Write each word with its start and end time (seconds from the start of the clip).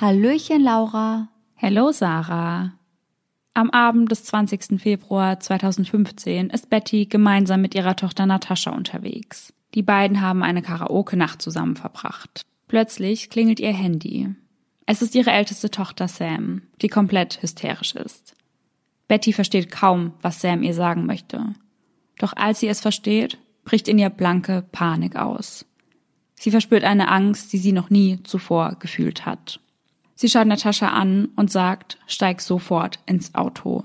Hallöchen, 0.00 0.62
Laura. 0.62 1.28
Hello, 1.56 1.92
Sarah. 1.92 2.72
Am 3.52 3.68
Abend 3.68 4.10
des 4.10 4.24
20. 4.24 4.80
Februar 4.80 5.38
2015 5.38 6.48
ist 6.48 6.70
Betty 6.70 7.04
gemeinsam 7.04 7.60
mit 7.60 7.74
ihrer 7.74 7.96
Tochter 7.96 8.24
Natascha 8.24 8.70
unterwegs. 8.70 9.52
Die 9.74 9.82
beiden 9.82 10.22
haben 10.22 10.42
eine 10.42 10.62
Karaoke-Nacht 10.62 11.42
zusammen 11.42 11.76
verbracht. 11.76 12.46
Plötzlich 12.66 13.28
klingelt 13.28 13.60
ihr 13.60 13.74
Handy. 13.74 14.34
Es 14.86 15.02
ist 15.02 15.14
ihre 15.14 15.32
älteste 15.32 15.70
Tochter 15.70 16.08
Sam, 16.08 16.62
die 16.80 16.88
komplett 16.88 17.42
hysterisch 17.42 17.94
ist. 17.94 18.34
Betty 19.06 19.34
versteht 19.34 19.70
kaum, 19.70 20.14
was 20.22 20.40
Sam 20.40 20.62
ihr 20.62 20.72
sagen 20.72 21.04
möchte. 21.04 21.44
Doch 22.18 22.32
als 22.34 22.60
sie 22.60 22.68
es 22.68 22.80
versteht, 22.80 23.36
bricht 23.66 23.86
in 23.86 23.98
ihr 23.98 24.08
blanke 24.08 24.64
Panik 24.72 25.16
aus. 25.16 25.66
Sie 26.36 26.50
verspürt 26.50 26.84
eine 26.84 27.08
Angst, 27.08 27.52
die 27.52 27.58
sie 27.58 27.72
noch 27.72 27.90
nie 27.90 28.22
zuvor 28.22 28.76
gefühlt 28.78 29.26
hat. 29.26 29.60
Sie 30.20 30.28
schaut 30.28 30.46
Natascha 30.46 30.88
an 30.88 31.30
und 31.34 31.50
sagt, 31.50 31.96
steig 32.06 32.42
sofort 32.42 32.98
ins 33.06 33.34
Auto. 33.34 33.84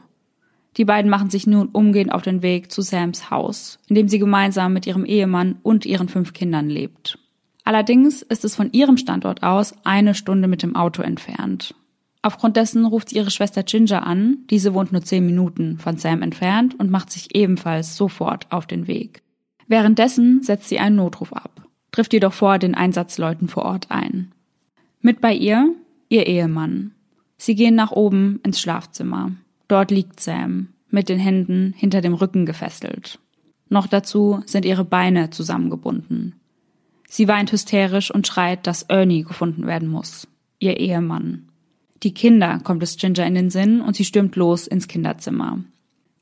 Die 0.76 0.84
beiden 0.84 1.10
machen 1.10 1.30
sich 1.30 1.48
nun 1.48 1.70
umgehend 1.70 2.12
auf 2.12 2.24
den 2.24 2.42
Weg 2.42 2.74
zu 2.74 2.82
Sams 2.82 3.32
Haus, 3.32 3.80
in 3.88 3.96
dem 3.96 4.10
sie 4.10 4.20
gemeinsam 4.20 4.74
mit 4.74 4.86
ihrem 4.86 5.06
Ehemann 5.06 5.60
und 5.64 5.86
ihren 5.86 6.10
fünf 6.10 6.34
Kindern 6.34 6.68
lebt. 6.68 7.18
Allerdings 7.64 8.22
ist 8.22 8.44
es 8.44 8.54
von 8.54 8.70
ihrem 8.74 8.98
Standort 8.98 9.44
aus 9.44 9.76
eine 9.86 10.14
Stunde 10.14 10.50
mit 10.50 10.62
dem 10.62 10.76
Auto 10.76 11.04
entfernt. 11.04 11.74
Aufgrund 12.22 12.58
dessen 12.58 12.86
ruft 12.86 13.08
sie 13.08 13.16
ihre 13.16 13.32
Schwester 13.32 13.64
Ginger 13.64 14.06
an, 14.06 14.40
diese 14.50 14.74
wohnt 14.74 14.92
nur 14.92 15.04
zehn 15.04 15.26
Minuten 15.26 15.78
von 15.78 15.96
Sam 15.96 16.22
entfernt 16.22 16.78
und 16.78 16.92
macht 16.92 17.14
sich 17.14 17.34
ebenfalls 17.34 17.96
sofort 17.96 18.52
auf 18.52 18.66
den 18.66 18.88
Weg. 18.88 19.22
Währenddessen 19.70 20.44
setzt 20.44 20.68
sie 20.68 20.80
einen 20.80 20.98
Notruf 20.98 21.32
ab, 21.32 21.66
trifft 21.94 22.12
jedoch 22.12 22.34
vor 22.34 22.60
den 22.60 22.76
Einsatzleuten 22.76 23.48
vor 23.48 23.64
Ort 23.64 23.90
ein. 23.90 24.34
Mit 25.00 25.22
bei 25.22 25.34
ihr 25.34 25.74
ihr 26.10 26.28
Ehemann. 26.28 26.92
Sie 27.38 27.56
gehen 27.56 27.76
nach 27.76 27.92
oben 27.92 28.40
ins 28.44 28.60
Schlafzimmer. 28.60 29.32
Dort 29.68 29.92
liegt 29.92 30.20
Sam, 30.20 30.70
mit 30.90 31.10
den 31.10 31.20
Händen 31.20 31.74
hinter 31.76 32.02
dem 32.02 32.14
Rücken 32.14 32.46
gefesselt. 32.46 33.20
Noch 33.70 33.88
dazu 33.88 34.42
sind 34.46 34.66
ihre 34.66 34.86
Beine 34.86 35.32
zusammengebunden. 35.32 36.36
Sie 37.08 37.28
weint 37.28 37.52
hysterisch 37.52 38.12
und 38.12 38.28
schreit, 38.28 38.68
dass 38.68 38.84
Ernie 38.84 39.24
gefunden 39.24 39.68
werden 39.68 39.88
muss, 39.88 40.28
ihr 40.60 40.78
Ehemann. 40.78 41.50
Die 42.04 42.14
Kinder 42.14 42.60
kommt 42.64 42.84
es 42.84 42.98
Ginger 42.98 43.26
in 43.26 43.36
den 43.36 43.50
Sinn 43.50 43.82
und 43.82 43.96
sie 43.96 44.06
stürmt 44.06 44.36
los 44.36 44.68
ins 44.68 44.88
Kinderzimmer. 44.88 45.64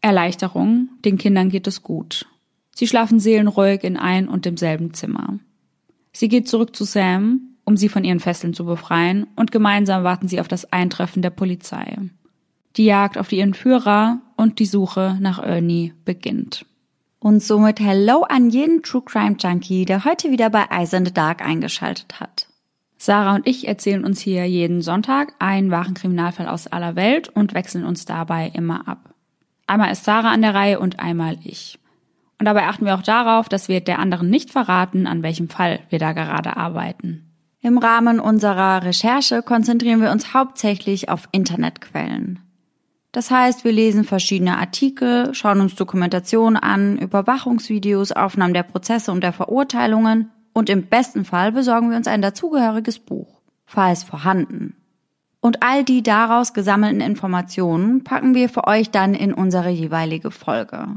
Erleichterung, 0.01 0.89
den 1.03 1.17
Kindern 1.17 1.49
geht 1.49 1.67
es 1.67 1.81
gut. 1.81 2.27
Sie 2.75 2.87
schlafen 2.87 3.19
seelenruhig 3.19 3.83
in 3.83 3.97
ein 3.97 4.27
und 4.27 4.45
demselben 4.45 4.93
Zimmer. 4.93 5.39
Sie 6.11 6.27
geht 6.27 6.47
zurück 6.47 6.75
zu 6.75 6.83
Sam 6.83 7.52
um 7.65 7.77
sie 7.77 7.89
von 7.89 8.03
ihren 8.03 8.19
Fesseln 8.19 8.53
zu 8.53 8.65
befreien, 8.65 9.27
und 9.35 9.51
gemeinsam 9.51 10.03
warten 10.03 10.27
sie 10.27 10.39
auf 10.39 10.47
das 10.47 10.71
Eintreffen 10.71 11.21
der 11.21 11.29
Polizei. 11.29 11.97
Die 12.75 12.85
Jagd 12.85 13.17
auf 13.17 13.27
die 13.27 13.39
Entführer 13.39 14.19
und 14.35 14.59
die 14.59 14.65
Suche 14.65 15.17
nach 15.19 15.39
Ernie 15.39 15.93
beginnt. 16.05 16.65
Und 17.19 17.41
somit 17.41 17.79
Hello 17.79 18.23
an 18.23 18.49
jeden 18.49 18.83
True 18.83 19.03
Crime 19.05 19.37
Junkie, 19.39 19.85
der 19.85 20.03
heute 20.03 20.31
wieder 20.31 20.49
bei 20.49 20.65
Eyes 20.69 20.91
in 20.93 21.05
the 21.05 21.13
Dark 21.13 21.45
eingeschaltet 21.45 22.19
hat. 22.19 22.47
Sarah 22.97 23.35
und 23.35 23.47
ich 23.47 23.67
erzählen 23.67 24.05
uns 24.05 24.21
hier 24.21 24.45
jeden 24.45 24.81
Sonntag 24.81 25.33
einen 25.39 25.71
wahren 25.71 25.93
Kriminalfall 25.93 26.47
aus 26.47 26.67
aller 26.67 26.95
Welt 26.95 27.29
und 27.29 27.53
wechseln 27.53 27.85
uns 27.85 28.05
dabei 28.05 28.51
immer 28.53 28.87
ab. 28.87 29.13
Einmal 29.67 29.91
ist 29.91 30.03
Sarah 30.05 30.31
an 30.31 30.41
der 30.41 30.53
Reihe 30.53 30.79
und 30.79 30.99
einmal 30.99 31.37
ich. 31.43 31.79
Und 32.39 32.45
dabei 32.45 32.67
achten 32.67 32.85
wir 32.85 32.95
auch 32.95 33.01
darauf, 33.01 33.47
dass 33.47 33.69
wir 33.69 33.81
der 33.81 33.99
anderen 33.99 34.29
nicht 34.29 34.51
verraten, 34.51 35.07
an 35.07 35.23
welchem 35.23 35.49
Fall 35.49 35.79
wir 35.89 35.99
da 35.99 36.13
gerade 36.13 36.57
arbeiten. 36.57 37.32
Im 37.65 37.77
Rahmen 37.77 38.19
unserer 38.19 38.83
Recherche 38.83 39.41
konzentrieren 39.41 40.01
wir 40.01 40.11
uns 40.11 40.33
hauptsächlich 40.33 41.07
auf 41.07 41.29
Internetquellen. 41.31 42.39
Das 43.13 43.31
heißt, 43.31 43.63
wir 43.63 43.71
lesen 43.71 44.03
verschiedene 44.03 44.57
Artikel, 44.57 45.33
schauen 45.33 45.61
uns 45.61 45.73
Dokumentationen 45.75 46.57
an, 46.57 46.97
Überwachungsvideos, 46.97 48.11
Aufnahmen 48.11 48.53
der 48.53 48.63
Prozesse 48.63 49.13
und 49.13 49.23
der 49.23 49.31
Verurteilungen 49.31 50.29
und 50.51 50.69
im 50.69 50.87
besten 50.87 51.23
Fall 51.23 51.53
besorgen 51.53 51.89
wir 51.89 51.95
uns 51.95 52.07
ein 52.07 52.21
dazugehöriges 52.21 52.99
Buch, 52.99 53.39
falls 53.65 54.03
vorhanden. 54.03 54.75
Und 55.39 55.63
all 55.63 55.85
die 55.85 56.03
daraus 56.03 56.53
gesammelten 56.53 56.99
Informationen 56.99 58.03
packen 58.03 58.35
wir 58.35 58.49
für 58.49 58.67
euch 58.67 58.91
dann 58.91 59.13
in 59.13 59.33
unsere 59.33 59.69
jeweilige 59.69 60.31
Folge. 60.31 60.87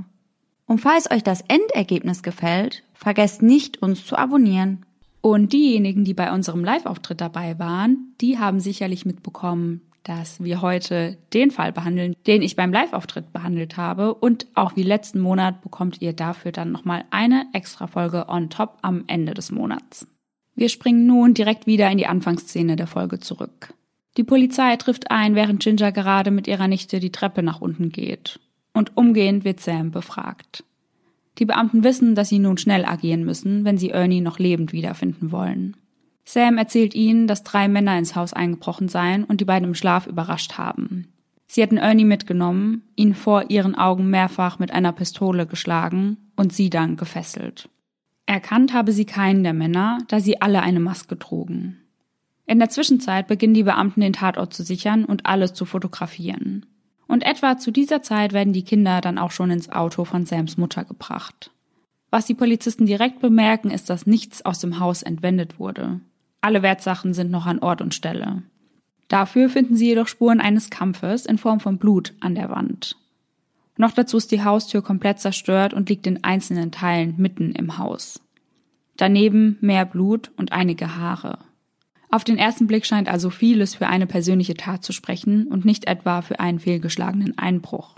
Und 0.67 0.81
falls 0.81 1.09
euch 1.13 1.23
das 1.23 1.43
Endergebnis 1.47 2.25
gefällt, 2.25 2.83
vergesst 2.93 3.41
nicht, 3.43 3.83
uns 3.83 4.05
zu 4.05 4.17
abonnieren. 4.17 4.86
Und 5.27 5.53
diejenigen, 5.53 6.05
die 6.05 6.15
bei 6.15 6.33
unserem 6.33 6.63
Live-Auftritt 6.63 7.21
dabei 7.21 7.59
waren, 7.59 8.15
die 8.21 8.39
haben 8.39 8.61
sicherlich 8.61 9.05
mitbekommen, 9.05 9.81
dass 10.05 10.41
wir 10.41 10.63
heute 10.63 11.19
den 11.35 11.51
Fall 11.51 11.73
behandeln, 11.73 12.15
den 12.29 12.43
ich 12.43 12.55
beim 12.55 12.73
Live-Auftritt 12.73 13.33
behandelt 13.33 13.77
habe. 13.77 14.15
Und 14.15 14.47
auch 14.55 14.77
wie 14.77 14.85
letzten 14.85 15.19
Monat 15.19 15.63
bekommt 15.63 16.01
ihr 16.01 16.13
dafür 16.13 16.53
dann 16.53 16.71
nochmal 16.71 17.07
eine 17.11 17.47
extra 17.53 17.89
Folge 17.89 18.27
on 18.29 18.51
top 18.51 18.79
am 18.83 19.03
Ende 19.09 19.35
des 19.35 19.51
Monats. 19.51 20.07
Wir 20.55 20.69
springen 20.69 21.09
nun 21.09 21.35
direkt 21.35 21.67
wieder 21.67 21.91
in 21.91 21.99
die 21.99 22.07
Anfangsszene 22.07 22.77
der 22.77 22.87
Folge 22.87 23.19
zurück. 23.19 23.75
Die 24.19 24.23
Polizei 24.23 24.77
trifft 24.77 25.11
ein, 25.11 25.35
während 25.35 25.61
Ginger 25.61 25.91
gerade 25.91 26.31
mit 26.31 26.47
ihrer 26.47 26.69
Nichte 26.69 27.01
die 27.01 27.11
Treppe 27.11 27.43
nach 27.43 27.61
unten 27.61 27.89
geht. 27.89 28.39
Und 28.73 28.97
umgehend 28.97 29.45
wird 29.45 29.59
Sam 29.59 29.91
befragt. 29.91 30.63
Die 31.39 31.45
Beamten 31.45 31.85
wissen, 31.85 32.15
dass 32.15 32.29
sie 32.29 32.39
nun 32.39 32.57
schnell 32.57 32.85
agieren 32.85 33.25
müssen, 33.25 33.65
wenn 33.65 33.79
sie 33.79 33.91
Ernie 33.91 34.21
noch 34.21 34.39
lebend 34.39 34.73
wiederfinden 34.73 35.33
wollen. 35.33 35.77
Sam 36.25 36.59
erzählt 36.59 36.95
ihnen, 36.95 37.27
dass 37.27 37.45
drei 37.45 37.69
Männer 37.69 37.99
ins 37.99 38.17
Haus 38.17 38.33
eingebrochen 38.33 38.89
seien 38.89 39.25
und 39.25 39.41
die 39.41 39.45
beiden 39.45 39.69
im 39.69 39.75
Schlaf 39.75 40.07
überrascht 40.07 40.59
haben. 40.59 41.09
Sie 41.47 41.63
hätten 41.63 41.77
Ernie 41.77 42.05
mitgenommen, 42.05 42.83
ihn 42.97 43.15
vor 43.15 43.51
ihren 43.51 43.77
Augen 43.77 44.11
mehrfach 44.11 44.59
mit 44.59 44.73
einer 44.73 44.93
Pistole 44.93 45.47
geschlagen 45.47 46.17
und 46.35 46.53
sie 46.53 46.71
dann 46.71 46.97
gefesselt. 46.97 47.69
Erkannt 48.27 48.73
habe 48.73 48.91
sie 48.91 49.05
keinen 49.05 49.45
der 49.45 49.53
Männer, 49.53 49.99
da 50.09 50.19
sie 50.19 50.41
alle 50.43 50.63
eine 50.63 50.81
Maske 50.81 51.17
trugen. 51.17 51.77
In 52.47 52.59
der 52.59 52.71
Zwischenzeit 52.71 53.29
beginnen 53.29 53.55
die 53.55 53.63
Beamten 53.63 54.01
den 54.01 54.13
Tatort 54.13 54.53
zu 54.53 54.65
sichern 54.65 55.05
und 55.05 55.27
alles 55.27 55.55
zu 55.55 55.65
fotografieren. 55.65 56.67
Und 57.09 57.25
etwa 57.25 57.59
zu 57.59 57.71
dieser 57.71 58.03
Zeit 58.03 58.33
werden 58.33 58.53
die 58.53 58.65
Kinder 58.65 59.01
dann 59.01 59.19
auch 59.19 59.31
schon 59.31 59.51
ins 59.51 59.71
Auto 59.71 60.05
von 60.05 60.27
Sams 60.27 60.57
Mutter 60.57 60.85
gebracht. 60.85 61.51
Was 62.11 62.27
die 62.27 62.35
Polizisten 62.35 62.87
direkt 62.87 63.21
bemerken, 63.21 63.71
ist, 63.71 63.91
dass 63.91 64.07
nichts 64.07 64.45
aus 64.45 64.59
dem 64.59 64.81
Haus 64.81 65.03
entwendet 65.03 65.59
wurde. 65.59 66.01
Alle 66.41 66.63
Wertsachen 66.63 67.15
sind 67.15 67.31
noch 67.31 67.47
an 67.47 67.59
Ort 67.59 67.81
und 67.81 67.95
Stelle. 67.95 68.43
Dafür 69.09 69.49
finden 69.49 69.77
sie 69.77 69.87
jedoch 69.87 70.09
Spuren 70.09 70.41
eines 70.41 70.71
Kampfes 70.71 71.27
in 71.27 71.39
Form 71.39 71.61
von 71.61 71.79
Blut 71.79 72.15
an 72.21 72.35
der 72.35 72.51
Wand. 72.51 72.97
Noch 73.77 73.93
dazu 73.93 74.17
ist 74.17 74.33
die 74.33 74.43
Haustür 74.43 74.83
komplett 74.83 75.21
zerstört 75.21 75.75
und 75.75 75.89
liegt 75.89 76.07
in 76.07 76.25
einzelnen 76.25 76.73
Teilen 76.73 77.15
mitten 77.19 77.53
im 77.53 77.79
Haus. 77.79 78.21
Daneben 78.97 79.59
mehr 79.61 79.85
Blut 79.85 80.31
und 80.37 80.53
einige 80.53 80.97
Haare. 80.97 81.39
Auf 82.11 82.25
den 82.25 82.39
ersten 82.39 82.67
Blick 82.67 82.87
scheint 82.87 83.09
also 83.09 83.31
vieles 83.31 83.75
für 83.75 83.89
eine 83.89 84.07
persönliche 84.07 84.55
Tat 84.55 84.85
zu 84.85 84.93
sprechen 84.93 85.49
und 85.49 85.65
nicht 85.65 85.87
etwa 85.87 86.23
für 86.23 86.41
einen 86.41 86.61
fehlgeschlagenen 86.61 87.37
Einbruch. 87.37 87.97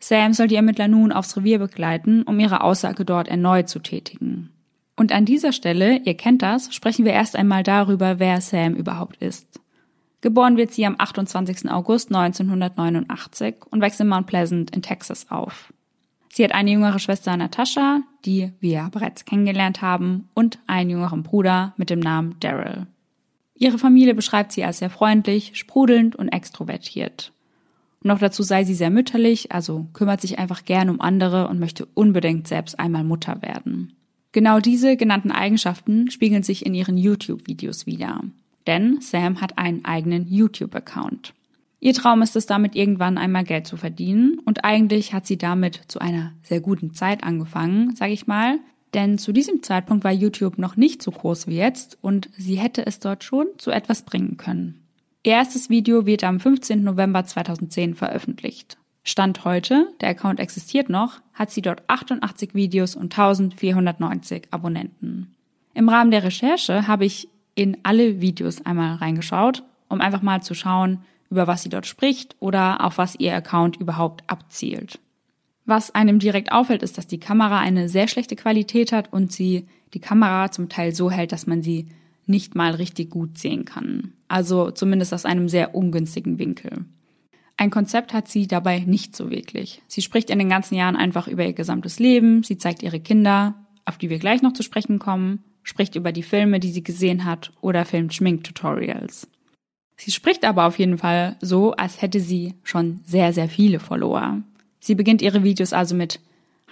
Sam 0.00 0.32
soll 0.32 0.48
die 0.48 0.54
Ermittler 0.54 0.88
nun 0.88 1.12
aufs 1.12 1.36
Revier 1.36 1.58
begleiten, 1.58 2.22
um 2.22 2.38
ihre 2.38 2.62
Aussage 2.62 3.04
dort 3.04 3.28
erneut 3.28 3.68
zu 3.68 3.80
tätigen. 3.80 4.50
Und 4.96 5.12
an 5.12 5.24
dieser 5.24 5.52
Stelle, 5.52 6.00
ihr 6.04 6.14
kennt 6.14 6.42
das, 6.42 6.74
sprechen 6.74 7.04
wir 7.04 7.12
erst 7.12 7.36
einmal 7.36 7.62
darüber, 7.62 8.18
wer 8.18 8.40
Sam 8.40 8.74
überhaupt 8.74 9.16
ist. 9.16 9.60
Geboren 10.20 10.56
wird 10.56 10.72
sie 10.72 10.86
am 10.86 10.96
28. 10.98 11.70
August 11.70 12.12
1989 12.12 13.56
und 13.70 13.80
wächst 13.80 14.00
in 14.00 14.08
Mount 14.08 14.26
Pleasant 14.26 14.74
in 14.74 14.82
Texas 14.82 15.30
auf. 15.30 15.72
Sie 16.32 16.42
hat 16.42 16.52
eine 16.52 16.72
jüngere 16.72 16.98
Schwester 16.98 17.36
Natascha, 17.36 18.02
die 18.24 18.52
wir 18.60 18.88
bereits 18.92 19.24
kennengelernt 19.24 19.82
haben, 19.82 20.28
und 20.34 20.58
einen 20.66 20.90
jüngeren 20.90 21.22
Bruder 21.22 21.74
mit 21.76 21.90
dem 21.90 22.00
Namen 22.00 22.36
Daryl. 22.40 22.86
Ihre 23.58 23.78
Familie 23.78 24.14
beschreibt 24.14 24.52
sie 24.52 24.64
als 24.64 24.78
sehr 24.78 24.90
freundlich, 24.90 25.52
sprudelnd 25.54 26.16
und 26.16 26.28
extrovertiert. 26.28 27.32
noch 28.02 28.20
dazu 28.20 28.44
sei 28.44 28.62
sie 28.64 28.74
sehr 28.74 28.90
mütterlich, 28.90 29.50
also 29.50 29.88
kümmert 29.92 30.20
sich 30.20 30.38
einfach 30.38 30.64
gern 30.64 30.88
um 30.88 31.00
andere 31.00 31.48
und 31.48 31.58
möchte 31.58 31.86
unbedingt 31.94 32.46
selbst 32.46 32.78
einmal 32.78 33.02
Mutter 33.02 33.42
werden. 33.42 33.92
Genau 34.30 34.60
diese 34.60 34.96
genannten 34.96 35.32
Eigenschaften 35.32 36.10
spiegeln 36.10 36.44
sich 36.44 36.64
in 36.64 36.74
ihren 36.74 36.96
YouTube-Videos 36.96 37.86
wieder. 37.86 38.20
Denn 38.68 39.00
Sam 39.00 39.40
hat 39.40 39.58
einen 39.58 39.84
eigenen 39.84 40.28
YouTube-Account. 40.28 41.34
Ihr 41.80 41.94
Traum 41.94 42.22
ist 42.22 42.36
es 42.36 42.46
damit 42.46 42.76
irgendwann 42.76 43.18
einmal 43.18 43.44
Geld 43.44 43.66
zu 43.66 43.76
verdienen 43.76 44.38
und 44.44 44.64
eigentlich 44.64 45.12
hat 45.12 45.26
sie 45.26 45.38
damit 45.38 45.82
zu 45.88 46.00
einer 46.00 46.32
sehr 46.42 46.60
guten 46.60 46.92
Zeit 46.92 47.24
angefangen, 47.24 47.96
sage 47.96 48.12
ich 48.12 48.26
mal, 48.26 48.58
denn 48.94 49.18
zu 49.18 49.32
diesem 49.32 49.62
Zeitpunkt 49.62 50.04
war 50.04 50.12
YouTube 50.12 50.58
noch 50.58 50.76
nicht 50.76 51.02
so 51.02 51.10
groß 51.10 51.46
wie 51.46 51.56
jetzt 51.56 51.98
und 52.00 52.28
sie 52.36 52.56
hätte 52.56 52.86
es 52.86 53.00
dort 53.00 53.24
schon 53.24 53.46
zu 53.58 53.70
etwas 53.70 54.02
bringen 54.02 54.36
können. 54.36 54.80
Ihr 55.24 55.32
erstes 55.32 55.68
Video 55.68 56.06
wird 56.06 56.24
am 56.24 56.40
15. 56.40 56.82
November 56.82 57.24
2010 57.24 57.94
veröffentlicht. 57.94 58.78
Stand 59.04 59.44
heute, 59.44 59.88
der 60.00 60.10
Account 60.10 60.40
existiert 60.40 60.88
noch, 60.88 61.20
hat 61.32 61.50
sie 61.50 61.62
dort 61.62 61.82
88 61.86 62.54
Videos 62.54 62.94
und 62.94 63.12
1490 63.16 64.48
Abonnenten. 64.50 65.34
Im 65.74 65.88
Rahmen 65.88 66.10
der 66.10 66.24
Recherche 66.24 66.86
habe 66.86 67.04
ich 67.04 67.28
in 67.54 67.78
alle 67.82 68.20
Videos 68.20 68.64
einmal 68.64 68.96
reingeschaut 68.96 69.64
um 69.88 70.00
einfach 70.00 70.22
mal 70.22 70.42
zu 70.42 70.54
schauen, 70.54 71.04
über 71.30 71.46
was 71.46 71.62
sie 71.62 71.68
dort 71.68 71.86
spricht 71.86 72.36
oder 72.40 72.84
auf 72.84 72.98
was 72.98 73.16
ihr 73.18 73.34
Account 73.34 73.76
überhaupt 73.76 74.24
abzielt. 74.26 74.98
Was 75.68 75.94
einem 75.94 76.18
direkt 76.18 76.50
auffällt, 76.50 76.82
ist, 76.82 76.96
dass 76.96 77.06
die 77.06 77.20
Kamera 77.20 77.60
eine 77.60 77.90
sehr 77.90 78.08
schlechte 78.08 78.36
Qualität 78.36 78.90
hat 78.90 79.12
und 79.12 79.32
sie 79.32 79.66
die 79.92 80.00
Kamera 80.00 80.50
zum 80.50 80.70
Teil 80.70 80.94
so 80.94 81.10
hält, 81.10 81.30
dass 81.30 81.46
man 81.46 81.62
sie 81.62 81.88
nicht 82.24 82.54
mal 82.54 82.74
richtig 82.74 83.10
gut 83.10 83.36
sehen 83.36 83.66
kann. 83.66 84.14
Also 84.28 84.70
zumindest 84.70 85.12
aus 85.12 85.26
einem 85.26 85.46
sehr 85.46 85.74
ungünstigen 85.74 86.38
Winkel. 86.38 86.86
Ein 87.58 87.68
Konzept 87.68 88.14
hat 88.14 88.28
sie 88.28 88.46
dabei 88.46 88.78
nicht 88.78 89.14
so 89.14 89.30
wirklich. 89.30 89.82
Sie 89.88 90.00
spricht 90.00 90.30
in 90.30 90.38
den 90.38 90.48
ganzen 90.48 90.74
Jahren 90.74 90.96
einfach 90.96 91.28
über 91.28 91.44
ihr 91.44 91.52
gesamtes 91.52 91.98
Leben, 91.98 92.42
sie 92.42 92.56
zeigt 92.56 92.82
ihre 92.82 93.00
Kinder, 93.00 93.54
auf 93.84 93.98
die 93.98 94.08
wir 94.08 94.18
gleich 94.18 94.40
noch 94.40 94.54
zu 94.54 94.62
sprechen 94.62 94.98
kommen, 94.98 95.44
spricht 95.64 95.96
über 95.96 96.12
die 96.12 96.22
Filme, 96.22 96.60
die 96.60 96.70
sie 96.70 96.82
gesehen 96.82 97.26
hat 97.26 97.52
oder 97.60 97.84
filmt 97.84 98.14
Schminktutorials. 98.14 99.28
Sie 99.98 100.12
spricht 100.12 100.46
aber 100.46 100.64
auf 100.64 100.78
jeden 100.78 100.96
Fall 100.96 101.36
so, 101.42 101.72
als 101.72 102.00
hätte 102.00 102.20
sie 102.20 102.54
schon 102.62 103.00
sehr, 103.04 103.34
sehr 103.34 103.50
viele 103.50 103.80
Follower. 103.80 104.42
Sie 104.80 104.94
beginnt 104.94 105.22
ihre 105.22 105.42
Videos 105.42 105.72
also 105.72 105.94
mit 105.94 106.20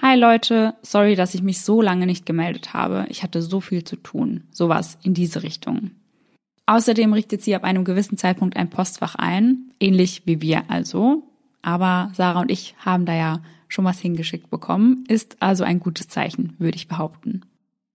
Hi 0.02 0.16
Leute, 0.16 0.74
sorry, 0.82 1.16
dass 1.16 1.34
ich 1.34 1.42
mich 1.42 1.62
so 1.62 1.80
lange 1.80 2.06
nicht 2.06 2.26
gemeldet 2.26 2.74
habe. 2.74 3.06
Ich 3.08 3.22
hatte 3.22 3.40
so 3.40 3.60
viel 3.60 3.82
zu 3.82 3.96
tun. 3.96 4.42
Sowas 4.50 4.98
in 5.02 5.14
diese 5.14 5.42
Richtung. 5.42 5.92
Außerdem 6.66 7.12
richtet 7.12 7.42
sie 7.42 7.54
ab 7.54 7.64
einem 7.64 7.84
gewissen 7.84 8.18
Zeitpunkt 8.18 8.56
ein 8.56 8.68
Postfach 8.68 9.14
ein, 9.14 9.70
ähnlich 9.80 10.22
wie 10.26 10.42
wir 10.42 10.64
also. 10.68 11.22
Aber 11.62 12.10
Sarah 12.14 12.40
und 12.40 12.50
ich 12.50 12.74
haben 12.78 13.06
da 13.06 13.14
ja 13.14 13.40
schon 13.68 13.84
was 13.84 13.98
hingeschickt 13.98 14.50
bekommen, 14.50 15.04
ist 15.08 15.36
also 15.40 15.64
ein 15.64 15.80
gutes 15.80 16.08
Zeichen, 16.08 16.54
würde 16.58 16.76
ich 16.76 16.88
behaupten. 16.88 17.42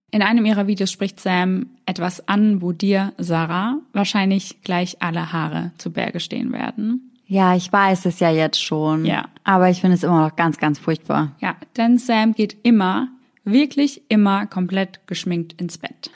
In 0.09 0.21
einem 0.21 0.45
ihrer 0.45 0.67
Videos 0.67 0.91
spricht 0.91 1.19
Sam 1.19 1.67
etwas 1.85 2.27
an, 2.27 2.61
wo 2.61 2.73
dir, 2.73 3.13
Sarah, 3.17 3.79
wahrscheinlich 3.93 4.61
gleich 4.61 5.01
alle 5.01 5.31
Haare 5.31 5.71
zu 5.77 5.91
Berge 5.91 6.19
stehen 6.19 6.51
werden. 6.51 7.10
Ja, 7.31 7.55
ich 7.55 7.71
weiß 7.71 8.07
es 8.07 8.19
ja 8.19 8.29
jetzt 8.29 8.61
schon. 8.61 9.05
Ja. 9.05 9.29
Aber 9.45 9.69
ich 9.69 9.79
finde 9.79 9.95
es 9.95 10.03
immer 10.03 10.27
noch 10.27 10.35
ganz, 10.35 10.57
ganz 10.57 10.79
furchtbar. 10.79 11.31
Ja, 11.39 11.55
denn 11.77 11.97
Sam 11.97 12.33
geht 12.33 12.57
immer, 12.63 13.07
wirklich 13.45 14.01
immer 14.09 14.47
komplett 14.47 15.07
geschminkt 15.07 15.53
ins 15.53 15.77
Bett. 15.77 16.11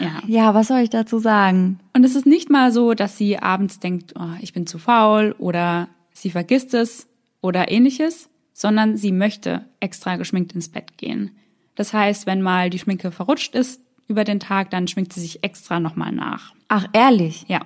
Ja. 0.00 0.22
ja, 0.28 0.54
was 0.54 0.68
soll 0.68 0.78
ich 0.78 0.90
dazu 0.90 1.18
sagen? 1.18 1.80
Und 1.94 2.04
es 2.04 2.14
ist 2.14 2.26
nicht 2.26 2.48
mal 2.48 2.70
so, 2.70 2.94
dass 2.94 3.18
sie 3.18 3.40
abends 3.40 3.80
denkt, 3.80 4.14
oh, 4.16 4.36
ich 4.40 4.52
bin 4.52 4.68
zu 4.68 4.78
faul 4.78 5.34
oder 5.38 5.88
sie 6.12 6.30
vergisst 6.30 6.74
es 6.74 7.08
oder 7.40 7.68
ähnliches, 7.68 8.30
sondern 8.52 8.96
sie 8.96 9.10
möchte 9.10 9.64
extra 9.80 10.14
geschminkt 10.14 10.52
ins 10.52 10.68
Bett 10.68 10.96
gehen. 10.96 11.32
Das 11.74 11.92
heißt, 11.92 12.24
wenn 12.26 12.40
mal 12.40 12.70
die 12.70 12.78
Schminke 12.78 13.10
verrutscht 13.10 13.56
ist 13.56 13.80
über 14.06 14.22
den 14.22 14.38
Tag, 14.38 14.70
dann 14.70 14.86
schminkt 14.86 15.12
sie 15.12 15.20
sich 15.20 15.42
extra 15.42 15.80
nochmal 15.80 16.12
nach. 16.12 16.54
Ach, 16.68 16.86
ehrlich? 16.92 17.46
Ja. 17.48 17.62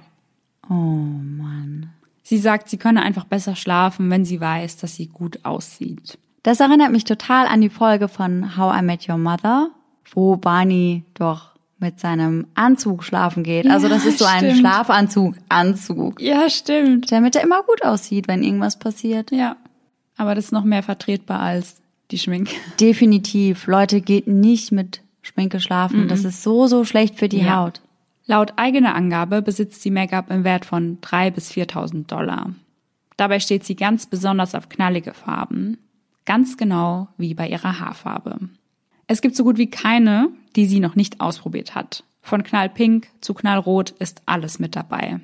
Oh 0.71 0.73
Mann. 0.73 1.91
Sie 2.29 2.39
sagt, 2.39 2.69
sie 2.69 2.77
könne 2.77 3.03
einfach 3.03 3.25
besser 3.25 3.55
schlafen, 3.55 4.11
wenn 4.11 4.25
sie 4.25 4.41
weiß, 4.41 4.79
dass 4.79 4.97
sie 4.97 5.07
gut 5.07 5.45
aussieht. 5.45 6.19
Das 6.43 6.59
erinnert 6.59 6.91
mich 6.91 7.05
total 7.05 7.47
an 7.47 7.61
die 7.61 7.69
Folge 7.69 8.09
von 8.09 8.57
How 8.57 8.77
I 8.81 8.83
Met 8.83 9.09
Your 9.09 9.17
Mother, 9.17 9.71
wo 10.13 10.37
Barney 10.37 11.05
doch 11.15 11.51
mit 11.79 12.01
seinem 12.01 12.49
Anzug 12.57 13.05
schlafen 13.05 13.45
geht. 13.45 13.71
Also 13.71 13.89
das 13.89 14.05
ist 14.05 14.19
so 14.19 14.25
ein 14.25 14.39
stimmt. 14.41 14.59
Schlafanzug, 14.59 15.37
Anzug. 15.49 16.21
Ja, 16.21 16.51
stimmt. 16.51 17.13
Damit 17.13 17.37
er 17.37 17.45
immer 17.45 17.63
gut 17.63 17.85
aussieht, 17.85 18.27
wenn 18.27 18.43
irgendwas 18.43 18.77
passiert. 18.77 19.31
Ja. 19.31 19.55
Aber 20.17 20.35
das 20.35 20.47
ist 20.47 20.53
noch 20.53 20.65
mehr 20.65 20.83
vertretbar 20.83 21.39
als 21.39 21.81
die 22.11 22.19
Schminke. 22.19 22.57
Definitiv. 22.81 23.69
Leute, 23.69 24.01
geht 24.01 24.27
nicht 24.27 24.73
mit 24.73 25.01
Schminke 25.23 25.61
schlafen. 25.61 26.09
Das 26.09 26.25
ist 26.25 26.43
so, 26.43 26.67
so 26.67 26.85
schlecht 26.85 27.21
für 27.21 27.29
die 27.29 27.43
Ja. 27.43 27.57
Haut. 27.59 27.83
Laut 28.27 28.55
eigener 28.57 28.95
Angabe 28.95 29.41
besitzt 29.41 29.83
sie 29.83 29.91
Make-up 29.91 30.31
im 30.31 30.43
Wert 30.43 30.65
von 30.65 31.01
3.000 31.01 31.31
bis 31.31 31.51
4.000 31.53 32.07
Dollar. 32.07 32.55
Dabei 33.17 33.41
steht 33.41 33.65
sie 33.65 33.77
ganz 33.77 34.07
besonders 34.07 34.55
auf 34.55 34.69
knallige 34.69 35.15
Farben. 35.15 35.79
Ganz 36.25 36.57
genau 36.57 37.09
wie 37.17 37.35
bei 37.35 37.49
ihrer 37.49 37.79
Haarfarbe. 37.79 38.41
Es 39.07 39.21
gibt 39.23 39.37
so 39.37 39.45
gut 39.45 39.59
wie 39.59 39.71
keine, 39.71 40.29
die 40.57 40.67
sie 40.67 40.81
noch 40.81 40.97
nicht 40.97 41.21
ausprobiert 41.21 41.77
hat. 41.77 42.03
Von 42.21 42.43
knallpink 42.43 43.07
zu 43.21 43.33
knallrot 43.33 43.91
ist 43.91 44.23
alles 44.27 44.59
mit 44.59 44.75
dabei. 44.75 45.21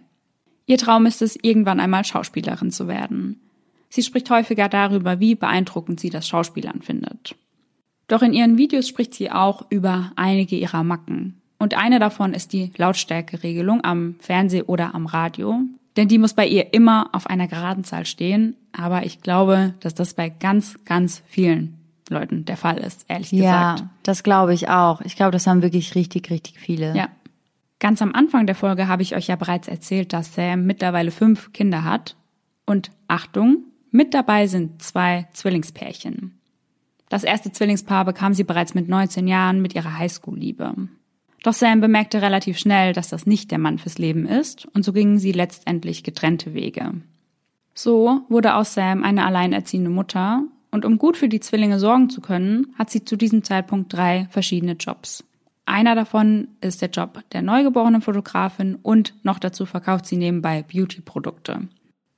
Ihr 0.67 0.79
Traum 0.79 1.07
ist 1.07 1.21
es, 1.21 1.37
irgendwann 1.43 1.81
einmal 1.81 2.05
Schauspielerin 2.05 2.71
zu 2.71 2.87
werden. 2.87 3.41
Sie 3.89 4.05
spricht 4.05 4.31
häufiger 4.31 4.69
darüber, 4.69 5.19
wie 5.19 5.35
beeindruckend 5.35 5.99
sie 5.99 6.11
das 6.11 6.29
Schauspielern 6.29 6.81
findet. 6.81 7.35
Doch 8.07 8.23
in 8.23 8.33
ihren 8.33 8.57
Videos 8.57 8.87
spricht 8.87 9.15
sie 9.15 9.33
auch 9.33 9.67
über 9.71 10.13
einige 10.15 10.57
ihrer 10.57 10.85
Macken. 10.85 11.42
Und 11.63 11.79
eine 11.79 12.01
davon 12.01 12.35
ist 12.35 12.53
die 12.53 12.73
Lautstärkeregelung 12.77 13.85
am 13.85 14.17
Fernseh 14.19 14.63
oder 14.63 14.97
am 14.97 15.07
Radio. 15.07 15.61
Denn 15.97 16.09
die 16.09 16.19
muss 16.19 16.35
bei 16.35 16.45
ihr 16.45 16.75
immer 16.75 17.11
auf 17.13 17.29
einer 17.29 17.47
geraden 17.47 17.85
Zahl 17.85 18.05
stehen. 18.05 18.57
Aber 18.73 19.07
ich 19.07 19.21
glaube, 19.21 19.75
dass 19.79 19.95
das 19.95 20.15
bei 20.15 20.29
ganz, 20.29 20.77
ganz 20.85 21.23
vielen 21.29 21.79
Leuten 22.11 22.45
der 22.47 22.57
Fall 22.57 22.79
ist, 22.79 23.05
ehrlich 23.07 23.31
Ja, 23.31 23.75
gesagt. 23.75 23.91
das 24.03 24.25
glaube 24.25 24.55
ich 24.55 24.71
auch. 24.71 25.03
Ich 25.03 25.15
glaube, 25.15 25.31
das 25.31 25.47
haben 25.47 25.63
wirklich 25.63 25.95
richtig, 25.95 26.31
richtig 26.31 26.59
viele. 26.59 26.97
Ja. 26.97 27.11
Ganz 27.79 28.03
am 28.03 28.13
Anfang 28.13 28.47
der 28.47 28.57
Folge 28.57 28.89
habe 28.89 29.03
ich 29.03 29.15
euch 29.15 29.29
ja 29.29 29.37
bereits 29.37 29.69
erzählt, 29.69 30.13
dass 30.13 30.35
Sam 30.35 30.67
mittlerweile 30.67 31.13
fünf 31.13 31.53
Kinder 31.53 31.85
hat. 31.85 32.17
Und 32.67 32.91
Achtung, 33.07 33.59
mit 33.93 34.15
dabei 34.15 34.49
sind 34.49 34.83
zwei 34.83 35.29
Zwillingspärchen. 35.33 36.41
Das 37.09 37.23
erste 37.23 37.53
Zwillingspaar 37.53 38.05
bekam 38.05 38.35
sie 38.35 38.43
bereits 38.43 38.75
mit 38.75 38.89
19 38.89 39.29
Jahren 39.29 39.63
mit 39.63 39.77
ihrer 39.77 39.97
Highschool-Liebe. 39.97 40.89
Doch 41.43 41.53
Sam 41.53 41.81
bemerkte 41.81 42.23
relativ 42.23 42.59
schnell, 42.59 42.93
dass 42.93 43.09
das 43.09 43.27
nicht 43.27 43.51
der 43.51 43.59
Mann 43.59 43.79
fürs 43.79 43.99
Leben 43.99 44.27
ist, 44.27 44.67
und 44.75 44.85
so 44.85 44.93
gingen 44.93 45.19
sie 45.19 45.33
letztendlich 45.33 46.05
getrennte 46.05 46.55
Wege. 46.55 46.93
So 47.75 48.21
wurde 48.29 48.55
aus 48.55 48.75
Sam 48.75 49.03
eine 49.03 49.27
alleinerziehende 49.27 49.91
Mutter, 49.91 50.45
und 50.71 50.85
um 50.85 50.99
gut 50.99 51.17
für 51.17 51.29
die 51.29 51.41
Zwillinge 51.41 51.79
sorgen 51.79 52.11
zu 52.11 52.21
können, 52.21 52.75
hat 52.79 52.91
sie 52.91 53.05
zu 53.05 53.17
diesem 53.17 53.45
Zeitpunkt 53.45 53.93
drei 53.93 54.27
verschiedene 54.31 54.73
Jobs. 54.73 55.25
Einer 55.67 55.95
davon 55.95 56.49
ist 56.61 56.83
der 56.83 56.91
Job 56.91 57.23
der 57.33 57.43
neugeborenen 57.43 58.01
Fotografin 58.01 58.77
und 58.83 59.15
noch 59.23 59.39
dazu 59.39 59.67
verkauft 59.67 60.07
sie 60.07 60.17
nebenbei 60.17 60.63
Beauty-Produkte. 60.63 61.69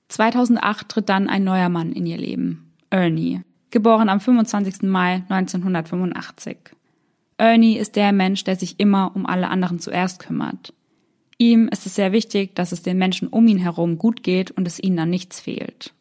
2008 0.08 0.88
tritt 0.88 1.08
dann 1.08 1.28
ein 1.28 1.44
neuer 1.44 1.68
Mann 1.68 1.92
in 1.92 2.06
ihr 2.06 2.16
Leben, 2.16 2.72
Ernie, 2.90 3.42
geboren 3.70 4.08
am 4.08 4.20
25. 4.20 4.82
Mai 4.82 5.24
1985. 5.28 6.58
Ernie 7.36 7.76
ist 7.76 7.96
der 7.96 8.12
Mensch, 8.12 8.44
der 8.44 8.56
sich 8.56 8.78
immer 8.78 9.12
um 9.14 9.26
alle 9.26 9.48
anderen 9.48 9.80
zuerst 9.80 10.20
kümmert. 10.20 10.72
Ihm 11.38 11.68
ist 11.68 11.84
es 11.84 11.96
sehr 11.96 12.12
wichtig, 12.12 12.54
dass 12.54 12.72
es 12.72 12.82
den 12.82 12.96
Menschen 12.96 13.28
um 13.28 13.46
ihn 13.48 13.58
herum 13.58 13.98
gut 13.98 14.22
geht 14.22 14.52
und 14.52 14.66
es 14.68 14.80
ihnen 14.80 14.98
an 15.00 15.10
nichts 15.10 15.40
fehlt. 15.40 15.92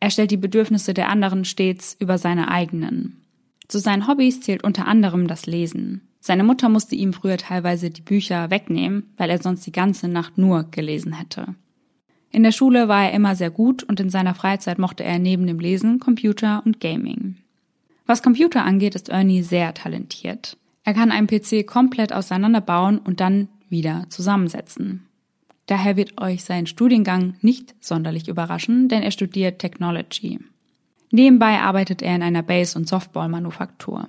Er 0.00 0.10
stellt 0.10 0.30
die 0.30 0.38
Bedürfnisse 0.38 0.94
der 0.94 1.10
anderen 1.10 1.44
stets 1.44 1.96
über 1.98 2.16
seine 2.16 2.50
eigenen. 2.50 3.20
Zu 3.68 3.78
seinen 3.78 4.08
Hobbys 4.08 4.40
zählt 4.40 4.64
unter 4.64 4.86
anderem 4.86 5.28
das 5.28 5.46
Lesen. 5.46 6.08
Seine 6.18 6.44
Mutter 6.44 6.68
musste 6.68 6.96
ihm 6.96 7.12
früher 7.12 7.36
teilweise 7.36 7.90
die 7.90 8.00
Bücher 8.00 8.50
wegnehmen, 8.50 9.12
weil 9.16 9.30
er 9.30 9.40
sonst 9.40 9.66
die 9.66 9.72
ganze 9.72 10.08
Nacht 10.08 10.38
nur 10.38 10.64
gelesen 10.70 11.12
hätte. 11.12 11.54
In 12.30 12.42
der 12.42 12.52
Schule 12.52 12.88
war 12.88 13.04
er 13.04 13.12
immer 13.12 13.36
sehr 13.36 13.50
gut 13.50 13.82
und 13.82 14.00
in 14.00 14.10
seiner 14.10 14.34
Freizeit 14.34 14.78
mochte 14.78 15.04
er 15.04 15.18
neben 15.18 15.46
dem 15.46 15.58
Lesen 15.58 15.98
Computer 15.98 16.62
und 16.64 16.80
Gaming. 16.80 17.36
Was 18.06 18.22
Computer 18.22 18.64
angeht, 18.64 18.94
ist 18.94 19.08
Ernie 19.08 19.42
sehr 19.42 19.74
talentiert. 19.74 20.56
Er 20.84 20.94
kann 20.94 21.10
einen 21.10 21.26
PC 21.26 21.66
komplett 21.66 22.12
auseinanderbauen 22.12 22.98
und 22.98 23.20
dann 23.20 23.48
wieder 23.68 24.06
zusammensetzen. 24.08 25.06
Daher 25.66 25.96
wird 25.96 26.20
euch 26.20 26.42
sein 26.42 26.66
Studiengang 26.66 27.34
nicht 27.42 27.74
sonderlich 27.80 28.28
überraschen, 28.28 28.88
denn 28.88 29.02
er 29.02 29.12
studiert 29.12 29.60
Technology. 29.60 30.40
Nebenbei 31.12 31.60
arbeitet 31.60 32.02
er 32.02 32.16
in 32.16 32.22
einer 32.22 32.42
Base- 32.42 32.76
und 32.78 32.88
Softball-Manufaktur. 32.88 34.08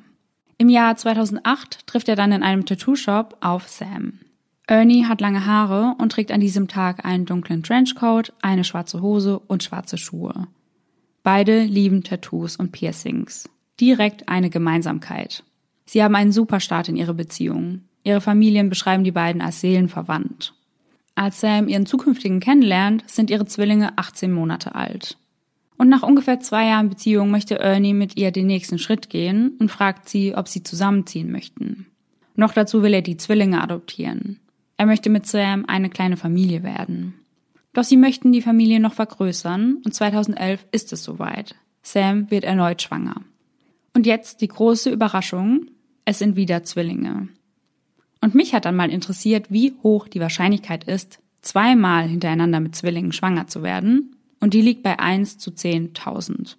Im 0.57 0.69
Jahr 0.69 0.95
2008 0.95 1.87
trifft 1.87 2.09
er 2.09 2.15
dann 2.15 2.31
in 2.31 2.43
einem 2.43 2.65
Tattoo-Shop 2.65 3.37
auf 3.41 3.67
Sam. 3.67 4.19
Ernie 4.67 5.05
hat 5.05 5.19
lange 5.19 5.45
Haare 5.45 5.95
und 5.97 6.11
trägt 6.11 6.31
an 6.31 6.39
diesem 6.39 6.67
Tag 6.67 7.03
einen 7.03 7.25
dunklen 7.25 7.63
Trenchcoat, 7.63 8.33
eine 8.41 8.63
schwarze 8.63 9.01
Hose 9.01 9.39
und 9.39 9.63
schwarze 9.63 9.97
Schuhe. 9.97 10.47
Beide 11.23 11.63
lieben 11.63 12.03
Tattoos 12.03 12.55
und 12.55 12.71
Piercings. 12.71 13.49
Direkt 13.79 14.29
eine 14.29 14.49
Gemeinsamkeit. 14.49 15.43
Sie 15.91 16.01
haben 16.01 16.15
einen 16.15 16.31
super 16.31 16.61
Start 16.61 16.87
in 16.87 16.95
ihre 16.95 17.13
Beziehung. 17.13 17.81
Ihre 18.05 18.21
Familien 18.21 18.69
beschreiben 18.69 19.03
die 19.03 19.11
beiden 19.11 19.41
als 19.41 19.59
seelenverwandt. 19.59 20.53
Als 21.15 21.41
Sam 21.41 21.67
ihren 21.67 21.85
zukünftigen 21.85 22.39
kennenlernt, 22.39 23.03
sind 23.07 23.29
ihre 23.29 23.45
Zwillinge 23.45 23.97
18 23.97 24.31
Monate 24.31 24.73
alt. 24.73 25.17
Und 25.77 25.89
nach 25.89 26.01
ungefähr 26.01 26.39
zwei 26.39 26.67
Jahren 26.67 26.87
Beziehung 26.87 27.29
möchte 27.29 27.59
Ernie 27.59 27.93
mit 27.93 28.15
ihr 28.15 28.31
den 28.31 28.47
nächsten 28.47 28.79
Schritt 28.79 29.09
gehen 29.09 29.57
und 29.59 29.69
fragt 29.69 30.07
sie, 30.07 30.33
ob 30.33 30.47
sie 30.47 30.63
zusammenziehen 30.63 31.29
möchten. 31.29 31.87
Noch 32.37 32.53
dazu 32.53 32.83
will 32.83 32.93
er 32.93 33.01
die 33.01 33.17
Zwillinge 33.17 33.61
adoptieren. 33.61 34.39
Er 34.77 34.85
möchte 34.85 35.09
mit 35.09 35.27
Sam 35.27 35.65
eine 35.67 35.89
kleine 35.89 36.15
Familie 36.15 36.63
werden. 36.63 37.15
Doch 37.73 37.83
sie 37.83 37.97
möchten 37.97 38.31
die 38.31 38.41
Familie 38.41 38.79
noch 38.79 38.93
vergrößern 38.93 39.81
und 39.83 39.93
2011 39.93 40.67
ist 40.71 40.93
es 40.93 41.03
soweit. 41.03 41.55
Sam 41.83 42.31
wird 42.31 42.45
erneut 42.45 42.81
schwanger. 42.81 43.15
Und 43.93 44.05
jetzt 44.05 44.39
die 44.39 44.47
große 44.47 44.89
Überraschung, 44.89 45.67
es 46.05 46.19
sind 46.19 46.35
wieder 46.35 46.63
Zwillinge. 46.63 47.27
Und 48.21 48.35
mich 48.35 48.53
hat 48.53 48.65
dann 48.65 48.75
mal 48.75 48.91
interessiert, 48.91 49.47
wie 49.49 49.73
hoch 49.83 50.07
die 50.07 50.19
Wahrscheinlichkeit 50.19 50.83
ist, 50.83 51.19
zweimal 51.41 52.07
hintereinander 52.07 52.59
mit 52.59 52.75
Zwillingen 52.75 53.13
schwanger 53.13 53.47
zu 53.47 53.63
werden 53.63 54.15
und 54.39 54.53
die 54.53 54.61
liegt 54.61 54.83
bei 54.83 54.99
1 54.99 55.37
zu 55.37 55.51
10.000. 55.51 56.55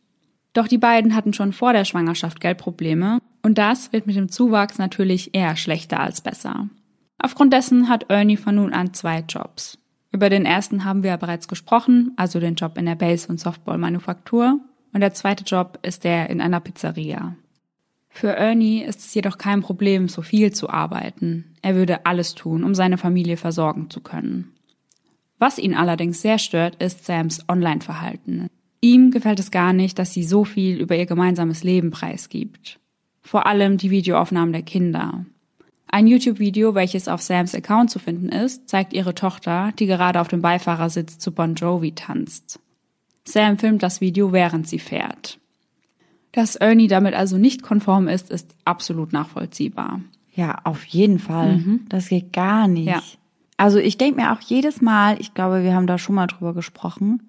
Doch 0.54 0.68
die 0.68 0.78
beiden 0.78 1.14
hatten 1.14 1.32
schon 1.32 1.52
vor 1.52 1.72
der 1.72 1.84
Schwangerschaft 1.84 2.40
Geldprobleme 2.40 3.18
und 3.42 3.58
das 3.58 3.92
wird 3.92 4.06
mit 4.06 4.16
dem 4.16 4.30
Zuwachs 4.30 4.78
natürlich 4.78 5.34
eher 5.34 5.56
schlechter 5.56 6.00
als 6.00 6.20
besser. 6.20 6.68
Aufgrund 7.18 7.52
dessen 7.52 7.88
hat 7.88 8.10
Ernie 8.10 8.36
von 8.36 8.56
nun 8.56 8.72
an 8.72 8.92
zwei 8.92 9.20
Jobs. 9.20 9.78
Über 10.10 10.28
den 10.28 10.44
ersten 10.44 10.84
haben 10.84 11.02
wir 11.02 11.10
ja 11.10 11.16
bereits 11.16 11.48
gesprochen, 11.48 12.12
also 12.16 12.38
den 12.38 12.56
Job 12.56 12.76
in 12.76 12.86
der 12.86 12.96
Base- 12.96 13.28
und 13.28 13.40
Softball-Manufaktur. 13.40 14.60
Und 14.92 15.00
der 15.00 15.14
zweite 15.14 15.44
Job 15.44 15.78
ist 15.82 16.04
der 16.04 16.28
in 16.28 16.42
einer 16.42 16.60
Pizzeria. 16.60 17.34
Für 18.12 18.36
Ernie 18.36 18.82
ist 18.82 19.00
es 19.00 19.14
jedoch 19.14 19.38
kein 19.38 19.62
Problem, 19.62 20.08
so 20.08 20.22
viel 20.22 20.52
zu 20.52 20.68
arbeiten. 20.68 21.56
Er 21.62 21.74
würde 21.74 22.06
alles 22.06 22.34
tun, 22.34 22.62
um 22.62 22.74
seine 22.74 22.98
Familie 22.98 23.36
versorgen 23.36 23.90
zu 23.90 24.00
können. 24.00 24.52
Was 25.38 25.58
ihn 25.58 25.74
allerdings 25.74 26.20
sehr 26.22 26.38
stört, 26.38 26.80
ist 26.80 27.04
Sams 27.04 27.48
Online-Verhalten. 27.48 28.48
Ihm 28.80 29.10
gefällt 29.10 29.40
es 29.40 29.50
gar 29.50 29.72
nicht, 29.72 29.98
dass 29.98 30.12
sie 30.12 30.24
so 30.24 30.44
viel 30.44 30.76
über 30.76 30.96
ihr 30.96 31.06
gemeinsames 31.06 31.64
Leben 31.64 31.90
preisgibt. 31.90 32.78
Vor 33.22 33.46
allem 33.46 33.78
die 33.78 33.90
Videoaufnahmen 33.90 34.52
der 34.52 34.62
Kinder. 34.62 35.24
Ein 35.88 36.06
YouTube-Video, 36.06 36.74
welches 36.74 37.08
auf 37.08 37.22
Sams 37.22 37.54
Account 37.54 37.90
zu 37.90 37.98
finden 37.98 38.28
ist, 38.28 38.68
zeigt 38.68 38.92
ihre 38.92 39.14
Tochter, 39.14 39.72
die 39.78 39.86
gerade 39.86 40.20
auf 40.20 40.28
dem 40.28 40.42
Beifahrersitz 40.42 41.18
zu 41.18 41.32
Bon 41.32 41.54
Jovi 41.54 41.92
tanzt. 41.92 42.60
Sam 43.24 43.58
filmt 43.58 43.82
das 43.82 44.00
Video, 44.00 44.32
während 44.32 44.68
sie 44.68 44.78
fährt. 44.78 45.38
Dass 46.32 46.56
Ernie 46.56 46.88
damit 46.88 47.14
also 47.14 47.36
nicht 47.36 47.62
konform 47.62 48.08
ist, 48.08 48.30
ist 48.30 48.54
absolut 48.64 49.12
nachvollziehbar. 49.12 50.00
Ja, 50.34 50.58
auf 50.64 50.84
jeden 50.84 51.18
Fall. 51.18 51.58
Mhm. 51.58 51.80
Das 51.88 52.08
geht 52.08 52.32
gar 52.32 52.68
nicht. 52.68 52.88
Ja. 52.88 53.02
Also 53.58 53.78
ich 53.78 53.98
denke 53.98 54.20
mir 54.20 54.32
auch 54.32 54.40
jedes 54.40 54.80
Mal, 54.80 55.20
ich 55.20 55.34
glaube, 55.34 55.62
wir 55.62 55.74
haben 55.74 55.86
da 55.86 55.98
schon 55.98 56.14
mal 56.14 56.26
drüber 56.26 56.54
gesprochen, 56.54 57.22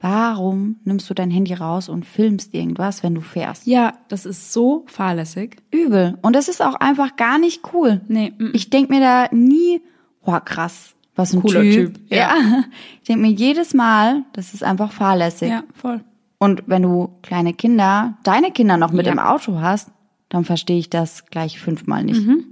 warum 0.00 0.76
nimmst 0.84 1.08
du 1.08 1.14
dein 1.14 1.30
Handy 1.30 1.54
raus 1.54 1.88
und 1.88 2.04
filmst 2.04 2.52
irgendwas, 2.54 3.02
wenn 3.02 3.14
du 3.14 3.20
fährst? 3.20 3.66
Ja, 3.66 3.94
das 4.08 4.26
ist 4.26 4.52
so 4.52 4.84
fahrlässig. 4.86 5.56
Übel. 5.70 6.18
Und 6.20 6.36
das 6.36 6.48
ist 6.48 6.60
auch 6.60 6.74
einfach 6.74 7.16
gar 7.16 7.38
nicht 7.38 7.72
cool. 7.72 8.02
Nee, 8.08 8.32
mm. 8.36 8.50
Ich 8.52 8.68
denk 8.68 8.90
mir 8.90 9.00
da 9.00 9.28
nie, 9.32 9.80
boah, 10.24 10.40
krass, 10.40 10.94
was 11.14 11.32
ein 11.32 11.40
Cooler 11.40 11.62
Typ. 11.62 11.94
Typ, 11.94 12.00
ja. 12.10 12.34
Ich 13.00 13.08
denk 13.08 13.20
mir 13.20 13.30
jedes 13.30 13.74
Mal, 13.74 14.24
das 14.34 14.54
ist 14.54 14.62
einfach 14.62 14.92
fahrlässig. 14.92 15.48
Ja, 15.48 15.64
voll. 15.72 16.00
Und 16.42 16.64
wenn 16.66 16.82
du 16.82 17.18
kleine 17.22 17.54
Kinder, 17.54 18.18
deine 18.24 18.50
Kinder 18.50 18.76
noch 18.76 18.90
mit 18.90 19.06
Ja. 19.06 19.12
im 19.12 19.20
Auto 19.20 19.60
hast, 19.60 19.90
dann 20.28 20.44
verstehe 20.44 20.76
ich 20.76 20.90
das 20.90 21.26
gleich 21.26 21.60
fünfmal 21.60 22.02
nicht. 22.02 22.26
Mhm. 22.26 22.46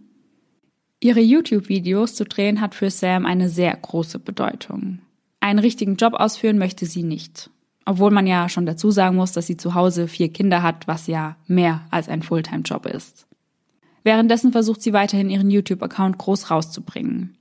Ihre 1.01 1.19
YouTube-Videos 1.19 2.15
zu 2.15 2.25
drehen 2.25 2.61
hat 2.61 2.77
für 2.77 2.89
Sam 2.89 3.27
eine 3.27 3.49
sehr 3.49 3.75
große 3.77 4.21
Bedeutung. 4.21 5.01
Einen 5.41 5.59
richtigen 5.59 5.97
Job 5.97 6.15
ausführen 6.15 6.57
möchte 6.57 6.87
sie 6.87 7.03
nicht. 7.03 7.51
Obwohl 7.85 8.13
man 8.13 8.29
ja 8.29 8.49
schon 8.49 8.65
dazu 8.65 8.93
sagen 8.93 9.17
muss, 9.17 9.33
dass 9.33 9.49
sie 9.49 9.57
zu 9.57 9.75
Hause 9.75 10.07
vier 10.07 10.33
Kinder 10.33 10.63
hat, 10.63 10.87
was 10.87 11.09
ja 11.09 11.35
mehr 11.49 11.81
als 11.91 12.09
ein 12.09 12.23
Fulltime-Job 12.23 12.87
ist. 12.87 13.27
Währenddessen 14.05 14.53
versucht 14.53 14.83
sie 14.83 14.93
weiterhin 14.93 15.31
ihren 15.31 15.51
YouTube-Account 15.51 16.17
groß 16.17 16.53
rauszubringen. 16.53 17.37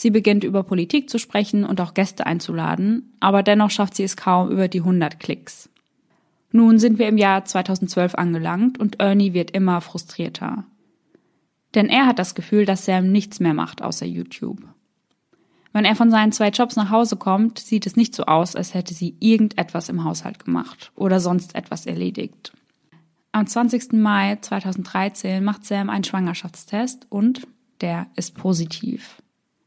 Sie 0.00 0.08
beginnt 0.08 0.44
über 0.44 0.62
Politik 0.62 1.10
zu 1.10 1.18
sprechen 1.18 1.62
und 1.62 1.78
auch 1.78 1.92
Gäste 1.92 2.24
einzuladen, 2.24 3.12
aber 3.20 3.42
dennoch 3.42 3.70
schafft 3.70 3.94
sie 3.94 4.02
es 4.02 4.16
kaum 4.16 4.50
über 4.50 4.66
die 4.66 4.78
100 4.78 5.20
Klicks. 5.20 5.68
Nun 6.52 6.78
sind 6.78 6.98
wir 6.98 7.06
im 7.06 7.18
Jahr 7.18 7.44
2012 7.44 8.14
angelangt 8.14 8.78
und 8.78 8.98
Ernie 8.98 9.34
wird 9.34 9.50
immer 9.50 9.82
frustrierter. 9.82 10.64
Denn 11.74 11.90
er 11.90 12.06
hat 12.06 12.18
das 12.18 12.34
Gefühl, 12.34 12.64
dass 12.64 12.86
Sam 12.86 13.12
nichts 13.12 13.40
mehr 13.40 13.52
macht 13.52 13.82
außer 13.82 14.06
YouTube. 14.06 14.62
Wenn 15.74 15.84
er 15.84 15.96
von 15.96 16.10
seinen 16.10 16.32
zwei 16.32 16.48
Jobs 16.48 16.76
nach 16.76 16.88
Hause 16.88 17.16
kommt, 17.16 17.58
sieht 17.58 17.84
es 17.84 17.94
nicht 17.94 18.14
so 18.14 18.24
aus, 18.24 18.56
als 18.56 18.72
hätte 18.72 18.94
sie 18.94 19.16
irgendetwas 19.20 19.90
im 19.90 20.04
Haushalt 20.04 20.42
gemacht 20.46 20.92
oder 20.96 21.20
sonst 21.20 21.54
etwas 21.54 21.84
erledigt. 21.84 22.54
Am 23.32 23.46
20. 23.46 23.92
Mai 23.92 24.38
2013 24.40 25.44
macht 25.44 25.66
Sam 25.66 25.90
einen 25.90 26.04
Schwangerschaftstest 26.04 27.06
und 27.10 27.46
der 27.82 28.06
ist 28.16 28.34
positiv. 28.34 29.19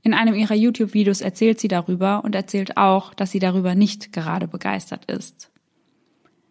In 0.03 0.13
einem 0.13 0.35
ihrer 0.35 0.53
YouTube-Videos 0.53 1.21
erzählt 1.21 1.61
sie 1.61 1.69
darüber 1.69 2.23
und 2.25 2.35
erzählt 2.35 2.75
auch, 2.75 3.13
dass 3.13 3.31
sie 3.31 3.39
darüber 3.39 3.73
nicht 3.73 4.11
gerade 4.11 4.49
begeistert 4.49 5.09
ist. 5.09 5.49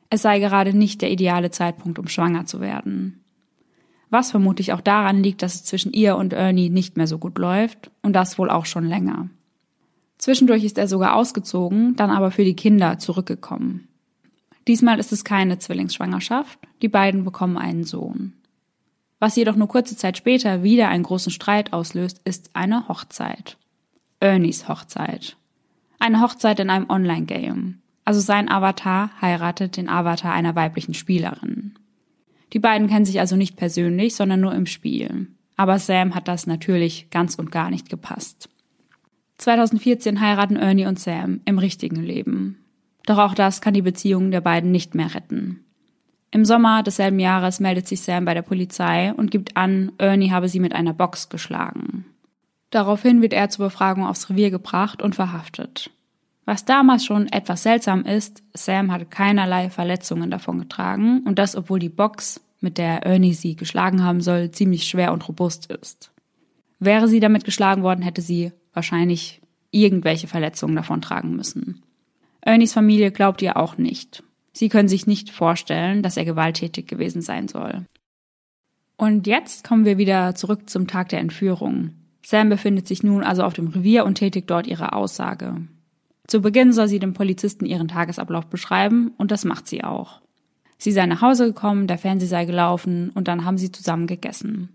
Es 0.08 0.22
sei 0.22 0.40
gerade 0.40 0.76
nicht 0.76 1.02
der 1.02 1.10
ideale 1.10 1.50
Zeitpunkt, 1.50 1.98
um 1.98 2.08
schwanger 2.08 2.46
zu 2.46 2.60
werden. 2.60 3.20
Was 4.08 4.30
vermutlich 4.30 4.72
auch 4.72 4.80
daran 4.80 5.22
liegt, 5.22 5.42
dass 5.42 5.54
es 5.54 5.64
zwischen 5.64 5.92
ihr 5.92 6.16
und 6.16 6.32
Ernie 6.32 6.70
nicht 6.70 6.96
mehr 6.96 7.06
so 7.06 7.18
gut 7.18 7.38
läuft 7.38 7.90
und 8.02 8.14
das 8.14 8.38
wohl 8.38 8.50
auch 8.50 8.66
schon 8.66 8.84
länger. 8.84 9.28
Zwischendurch 10.18 10.64
ist 10.64 10.78
er 10.78 10.88
sogar 10.88 11.14
ausgezogen, 11.16 11.96
dann 11.96 12.10
aber 12.10 12.30
für 12.30 12.44
die 12.44 12.56
Kinder 12.56 12.98
zurückgekommen. 12.98 13.88
Diesmal 14.68 14.98
ist 14.98 15.12
es 15.12 15.24
keine 15.24 15.58
Zwillingsschwangerschaft, 15.58 16.58
die 16.80 16.88
beiden 16.88 17.24
bekommen 17.24 17.58
einen 17.58 17.84
Sohn. 17.84 18.34
Was 19.22 19.36
jedoch 19.36 19.54
nur 19.54 19.68
kurze 19.68 19.96
Zeit 19.96 20.16
später 20.16 20.64
wieder 20.64 20.88
einen 20.88 21.04
großen 21.04 21.30
Streit 21.30 21.72
auslöst, 21.72 22.20
ist 22.24 22.50
eine 22.54 22.88
Hochzeit. 22.88 23.56
Ernies 24.18 24.66
Hochzeit. 24.66 25.36
Eine 26.00 26.20
Hochzeit 26.20 26.58
in 26.58 26.70
einem 26.70 26.90
Online-Game. 26.90 27.78
Also 28.04 28.18
sein 28.18 28.50
Avatar 28.50 29.10
heiratet 29.20 29.76
den 29.76 29.88
Avatar 29.88 30.32
einer 30.32 30.56
weiblichen 30.56 30.92
Spielerin. 30.92 31.76
Die 32.52 32.58
beiden 32.58 32.88
kennen 32.88 33.04
sich 33.04 33.20
also 33.20 33.36
nicht 33.36 33.56
persönlich, 33.56 34.16
sondern 34.16 34.40
nur 34.40 34.56
im 34.56 34.66
Spiel. 34.66 35.28
Aber 35.54 35.78
Sam 35.78 36.16
hat 36.16 36.26
das 36.26 36.48
natürlich 36.48 37.08
ganz 37.10 37.36
und 37.36 37.52
gar 37.52 37.70
nicht 37.70 37.88
gepasst. 37.88 38.48
2014 39.38 40.20
heiraten 40.20 40.56
Ernie 40.56 40.86
und 40.86 40.98
Sam 40.98 41.42
im 41.44 41.60
richtigen 41.60 42.02
Leben. 42.02 42.58
Doch 43.06 43.18
auch 43.18 43.34
das 43.34 43.60
kann 43.60 43.74
die 43.74 43.82
Beziehung 43.82 44.32
der 44.32 44.40
beiden 44.40 44.72
nicht 44.72 44.96
mehr 44.96 45.14
retten. 45.14 45.64
Im 46.34 46.46
Sommer 46.46 46.82
desselben 46.82 47.20
Jahres 47.20 47.60
meldet 47.60 47.86
sich 47.86 48.00
Sam 48.00 48.24
bei 48.24 48.32
der 48.32 48.40
Polizei 48.40 49.12
und 49.12 49.30
gibt 49.30 49.56
an, 49.56 49.92
Ernie 49.98 50.30
habe 50.30 50.48
sie 50.48 50.60
mit 50.60 50.74
einer 50.74 50.94
Box 50.94 51.28
geschlagen. 51.28 52.06
Daraufhin 52.70 53.20
wird 53.20 53.34
er 53.34 53.50
zur 53.50 53.66
Befragung 53.66 54.06
aufs 54.06 54.30
Revier 54.30 54.50
gebracht 54.50 55.02
und 55.02 55.14
verhaftet. 55.14 55.90
Was 56.46 56.64
damals 56.64 57.04
schon 57.04 57.28
etwas 57.28 57.62
seltsam 57.62 58.04
ist, 58.06 58.42
Sam 58.54 58.90
hatte 58.90 59.04
keinerlei 59.04 59.68
Verletzungen 59.68 60.30
davongetragen 60.30 61.22
und 61.26 61.38
das, 61.38 61.54
obwohl 61.54 61.78
die 61.78 61.90
Box, 61.90 62.40
mit 62.60 62.78
der 62.78 63.04
Ernie 63.04 63.34
sie 63.34 63.54
geschlagen 63.54 64.02
haben 64.02 64.22
soll, 64.22 64.50
ziemlich 64.52 64.84
schwer 64.84 65.12
und 65.12 65.28
robust 65.28 65.66
ist. 65.66 66.12
Wäre 66.78 67.08
sie 67.08 67.20
damit 67.20 67.44
geschlagen 67.44 67.82
worden, 67.82 68.02
hätte 68.02 68.22
sie 68.22 68.52
wahrscheinlich 68.72 69.42
irgendwelche 69.70 70.28
Verletzungen 70.28 70.76
davontragen 70.76 71.36
müssen. 71.36 71.82
Ernies 72.40 72.72
Familie 72.72 73.12
glaubt 73.12 73.42
ihr 73.42 73.58
auch 73.58 73.76
nicht. 73.76 74.22
Sie 74.52 74.68
können 74.68 74.88
sich 74.88 75.06
nicht 75.06 75.30
vorstellen, 75.30 76.02
dass 76.02 76.16
er 76.16 76.24
gewalttätig 76.24 76.86
gewesen 76.86 77.22
sein 77.22 77.48
soll. 77.48 77.86
Und 78.96 79.26
jetzt 79.26 79.64
kommen 79.66 79.84
wir 79.84 79.98
wieder 79.98 80.34
zurück 80.34 80.68
zum 80.68 80.86
Tag 80.86 81.08
der 81.08 81.20
Entführung. 81.20 81.90
Sam 82.24 82.48
befindet 82.48 82.86
sich 82.86 83.02
nun 83.02 83.24
also 83.24 83.42
auf 83.42 83.54
dem 83.54 83.68
Revier 83.68 84.04
und 84.04 84.14
tätigt 84.14 84.48
dort 84.50 84.66
ihre 84.66 84.92
Aussage. 84.92 85.56
Zu 86.28 86.40
Beginn 86.40 86.72
soll 86.72 86.88
sie 86.88 87.00
dem 87.00 87.14
Polizisten 87.14 87.66
ihren 87.66 87.88
Tagesablauf 87.88 88.46
beschreiben 88.46 89.12
und 89.18 89.30
das 89.30 89.44
macht 89.44 89.66
sie 89.66 89.82
auch. 89.82 90.20
Sie 90.78 90.92
sei 90.92 91.06
nach 91.06 91.22
Hause 91.22 91.46
gekommen, 91.46 91.86
der 91.86 91.98
Fernseher 91.98 92.28
sei 92.28 92.44
gelaufen 92.44 93.10
und 93.14 93.28
dann 93.28 93.44
haben 93.44 93.58
sie 93.58 93.72
zusammen 93.72 94.06
gegessen. 94.06 94.68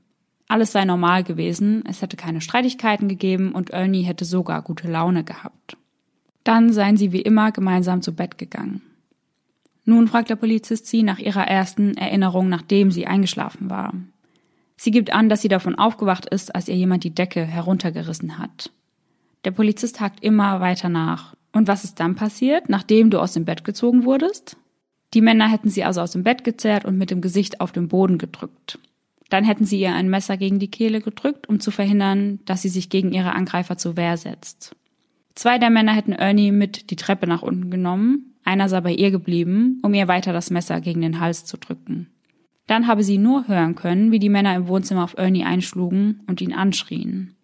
Alles 0.47 0.71
sei 0.71 0.85
normal 0.85 1.23
gewesen, 1.23 1.83
es 1.87 2.01
hätte 2.01 2.15
keine 2.15 2.41
Streitigkeiten 2.41 3.09
gegeben 3.09 3.51
und 3.51 3.71
Ernie 3.71 4.03
hätte 4.03 4.23
sogar 4.23 4.61
gute 4.61 4.89
Laune 4.89 5.23
gehabt. 5.23 5.77
Dann 6.43 6.71
seien 6.71 6.95
sie 6.95 7.11
wie 7.11 7.21
immer 7.21 7.51
gemeinsam 7.51 8.01
zu 8.01 8.15
Bett 8.15 8.37
gegangen. 8.37 8.81
Nun 9.89 10.09
fragt 10.09 10.29
der 10.29 10.35
Polizist 10.35 10.85
sie 10.87 11.01
nach 11.01 11.17
ihrer 11.17 11.47
ersten 11.47 11.95
Erinnerung, 11.95 12.49
nachdem 12.49 12.91
sie 12.91 13.07
eingeschlafen 13.07 13.69
war. 13.69 13.93
Sie 14.75 14.91
gibt 14.91 15.13
an, 15.13 15.29
dass 15.29 15.41
sie 15.41 15.47
davon 15.47 15.75
aufgewacht 15.75 16.25
ist, 16.25 16.53
als 16.53 16.67
ihr 16.67 16.75
jemand 16.75 17.05
die 17.05 17.15
Decke 17.15 17.45
heruntergerissen 17.45 18.37
hat. 18.37 18.69
Der 19.45 19.51
Polizist 19.51 20.01
hakt 20.01 20.21
immer 20.21 20.59
weiter 20.59 20.89
nach. 20.89 21.37
Und 21.53 21.69
was 21.69 21.85
ist 21.85 22.01
dann 22.01 22.15
passiert, 22.15 22.67
nachdem 22.67 23.09
du 23.09 23.19
aus 23.21 23.31
dem 23.31 23.45
Bett 23.45 23.63
gezogen 23.63 24.03
wurdest? 24.03 24.57
Die 25.13 25.21
Männer 25.21 25.49
hätten 25.49 25.69
sie 25.69 25.85
also 25.85 26.01
aus 26.01 26.11
dem 26.11 26.23
Bett 26.23 26.43
gezerrt 26.43 26.83
und 26.83 26.97
mit 26.97 27.09
dem 27.09 27.21
Gesicht 27.21 27.61
auf 27.61 27.71
den 27.71 27.87
Boden 27.87 28.17
gedrückt. 28.17 28.79
Dann 29.29 29.45
hätten 29.45 29.63
sie 29.63 29.79
ihr 29.79 29.93
ein 29.93 30.09
Messer 30.09 30.35
gegen 30.35 30.59
die 30.59 30.69
Kehle 30.69 30.99
gedrückt, 30.99 31.47
um 31.47 31.61
zu 31.61 31.71
verhindern, 31.71 32.39
dass 32.43 32.61
sie 32.61 32.69
sich 32.69 32.89
gegen 32.89 33.13
ihre 33.13 33.33
Angreifer 33.33 33.77
zur 33.77 33.95
Wehr 33.95 34.17
setzt. 34.17 34.75
Zwei 35.37 35.59
der 35.59 35.69
Männer 35.69 35.93
hätten 35.93 36.13
Ernie 36.13 36.51
mit 36.51 36.89
die 36.89 36.95
Treppe 36.95 37.27
nach 37.27 37.43
unten 37.43 37.69
genommen, 37.69 38.33
einer 38.43 38.69
sei 38.69 38.81
bei 38.81 38.91
ihr 38.91 39.11
geblieben, 39.11 39.79
um 39.83 39.93
ihr 39.93 40.07
weiter 40.07 40.33
das 40.33 40.49
Messer 40.49 40.81
gegen 40.81 41.01
den 41.01 41.19
Hals 41.19 41.45
zu 41.45 41.57
drücken. 41.57 42.09
Dann 42.65 42.87
habe 42.87 43.03
sie 43.03 43.19
nur 43.19 43.47
hören 43.47 43.75
können, 43.75 44.11
wie 44.11 44.17
die 44.17 44.29
Männer 44.29 44.55
im 44.55 44.67
Wohnzimmer 44.67 45.03
auf 45.03 45.15
Ernie 45.15 45.43
einschlugen 45.43 46.23
und 46.25 46.41
ihn 46.41 46.53
anschrien. 46.53 47.35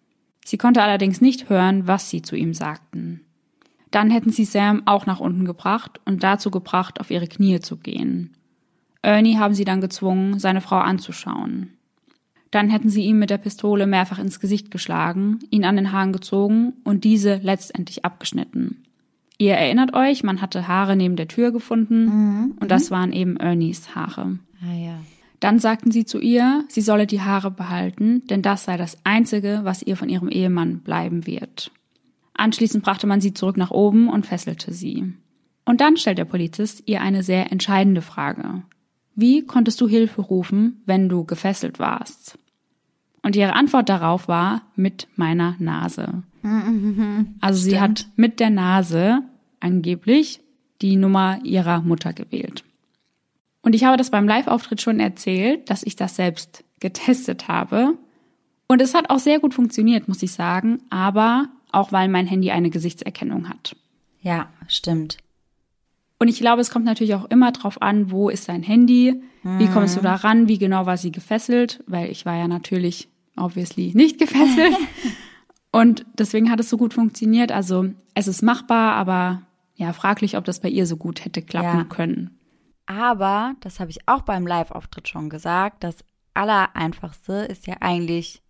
Sie 0.44 0.58
konnte 0.58 0.82
allerdings 0.82 1.20
nicht 1.20 1.48
hören, 1.48 1.86
was 1.86 2.10
sie 2.10 2.20
zu 2.20 2.34
ihm 2.34 2.52
sagten. 2.52 3.20
Dann 3.92 4.10
hätten 4.10 4.30
sie 4.30 4.44
Sam 4.44 4.82
auch 4.86 5.06
nach 5.06 5.20
unten 5.20 5.44
gebracht 5.44 6.00
und 6.04 6.24
dazu 6.24 6.50
gebracht, 6.50 6.98
auf 6.98 7.12
ihre 7.12 7.28
Knie 7.28 7.60
zu 7.60 7.76
gehen. 7.76 8.36
Ernie 9.02 9.38
haben 9.38 9.54
sie 9.54 9.64
dann 9.64 9.80
gezwungen, 9.80 10.40
seine 10.40 10.62
Frau 10.62 10.78
anzuschauen. 10.78 11.74
Dann 12.54 12.68
hätten 12.68 12.88
sie 12.88 13.02
ihm 13.04 13.18
mit 13.18 13.30
der 13.30 13.38
Pistole 13.38 13.84
mehrfach 13.88 14.20
ins 14.20 14.38
Gesicht 14.38 14.70
geschlagen, 14.70 15.40
ihn 15.50 15.64
an 15.64 15.74
den 15.74 15.90
Haaren 15.90 16.12
gezogen 16.12 16.74
und 16.84 17.02
diese 17.02 17.40
letztendlich 17.42 18.04
abgeschnitten. 18.04 18.84
Ihr 19.38 19.54
erinnert 19.54 19.92
euch, 19.94 20.22
man 20.22 20.40
hatte 20.40 20.68
Haare 20.68 20.94
neben 20.94 21.16
der 21.16 21.26
Tür 21.26 21.50
gefunden 21.50 22.04
Mhm. 22.04 22.54
und 22.60 22.70
das 22.70 22.92
waren 22.92 23.12
eben 23.12 23.36
Ernies 23.38 23.96
Haare. 23.96 24.38
Ah 24.62 24.72
ja. 24.72 25.00
Dann 25.40 25.58
sagten 25.58 25.90
sie 25.90 26.04
zu 26.04 26.20
ihr, 26.20 26.62
sie 26.68 26.80
solle 26.80 27.08
die 27.08 27.22
Haare 27.22 27.50
behalten, 27.50 28.22
denn 28.28 28.40
das 28.40 28.62
sei 28.64 28.76
das 28.76 28.98
Einzige, 29.02 29.62
was 29.64 29.82
ihr 29.82 29.96
von 29.96 30.08
ihrem 30.08 30.28
Ehemann 30.28 30.78
bleiben 30.78 31.26
wird. 31.26 31.72
Anschließend 32.34 32.84
brachte 32.84 33.08
man 33.08 33.20
sie 33.20 33.34
zurück 33.34 33.56
nach 33.56 33.72
oben 33.72 34.08
und 34.08 34.26
fesselte 34.26 34.72
sie. 34.72 35.12
Und 35.64 35.80
dann 35.80 35.96
stellt 35.96 36.18
der 36.18 36.24
Polizist 36.24 36.84
ihr 36.86 37.00
eine 37.00 37.24
sehr 37.24 37.50
entscheidende 37.50 38.00
Frage. 38.00 38.62
Wie 39.16 39.44
konntest 39.44 39.80
du 39.80 39.88
Hilfe 39.88 40.22
rufen, 40.22 40.82
wenn 40.86 41.08
du 41.08 41.24
gefesselt 41.24 41.80
warst? 41.80 42.38
Und 43.24 43.34
ihre 43.36 43.54
Antwort 43.54 43.88
darauf 43.88 44.28
war 44.28 44.62
mit 44.76 45.08
meiner 45.16 45.56
Nase. 45.58 46.22
Also 47.40 47.58
sie 47.58 47.80
hat 47.80 48.06
mit 48.16 48.38
der 48.38 48.50
Nase 48.50 49.22
angeblich 49.60 50.40
die 50.82 50.96
Nummer 50.96 51.38
ihrer 51.42 51.80
Mutter 51.80 52.12
gewählt. 52.12 52.64
Und 53.62 53.74
ich 53.74 53.84
habe 53.84 53.96
das 53.96 54.10
beim 54.10 54.28
Live-Auftritt 54.28 54.82
schon 54.82 55.00
erzählt, 55.00 55.70
dass 55.70 55.84
ich 55.84 55.96
das 55.96 56.16
selbst 56.16 56.64
getestet 56.80 57.48
habe. 57.48 57.94
Und 58.66 58.82
es 58.82 58.92
hat 58.92 59.08
auch 59.08 59.18
sehr 59.18 59.40
gut 59.40 59.54
funktioniert, 59.54 60.06
muss 60.06 60.22
ich 60.22 60.32
sagen, 60.32 60.80
aber 60.90 61.48
auch 61.72 61.92
weil 61.92 62.08
mein 62.08 62.26
Handy 62.26 62.50
eine 62.50 62.68
Gesichtserkennung 62.68 63.48
hat. 63.48 63.74
Ja, 64.20 64.50
stimmt. 64.68 65.16
Und 66.18 66.28
ich 66.28 66.40
glaube, 66.40 66.60
es 66.60 66.70
kommt 66.70 66.84
natürlich 66.84 67.14
auch 67.14 67.24
immer 67.30 67.52
drauf 67.52 67.80
an, 67.80 68.10
wo 68.10 68.28
ist 68.28 68.50
dein 68.50 68.62
Handy, 68.62 69.22
wie 69.42 69.66
kommst 69.68 69.96
du 69.96 70.00
da 70.00 70.14
ran, 70.14 70.46
wie 70.48 70.58
genau 70.58 70.84
war 70.84 70.96
sie 70.98 71.10
gefesselt, 71.10 71.82
weil 71.86 72.10
ich 72.10 72.26
war 72.26 72.36
ja 72.36 72.48
natürlich 72.48 73.08
obviously 73.36 73.92
nicht 73.94 74.18
gefesselt. 74.18 74.76
Und 75.72 76.06
deswegen 76.16 76.50
hat 76.50 76.60
es 76.60 76.70
so 76.70 76.76
gut 76.76 76.94
funktioniert. 76.94 77.50
Also 77.50 77.86
es 78.14 78.28
ist 78.28 78.42
machbar, 78.42 78.94
aber 78.94 79.42
ja, 79.74 79.92
fraglich, 79.92 80.36
ob 80.36 80.44
das 80.44 80.60
bei 80.60 80.68
ihr 80.68 80.86
so 80.86 80.96
gut 80.96 81.24
hätte 81.24 81.42
klappen 81.42 81.78
Ja. 81.78 81.84
können. 81.84 82.38
Aber, 82.86 83.54
das 83.60 83.80
habe 83.80 83.90
ich 83.90 84.06
auch 84.06 84.22
beim 84.22 84.46
Live-Auftritt 84.46 85.08
schon 85.08 85.30
gesagt, 85.30 85.82
das 85.82 85.96
Allereinfachste 86.34 87.32
ist 87.50 87.66
ja 87.66 87.76
eigentlich 87.80 88.42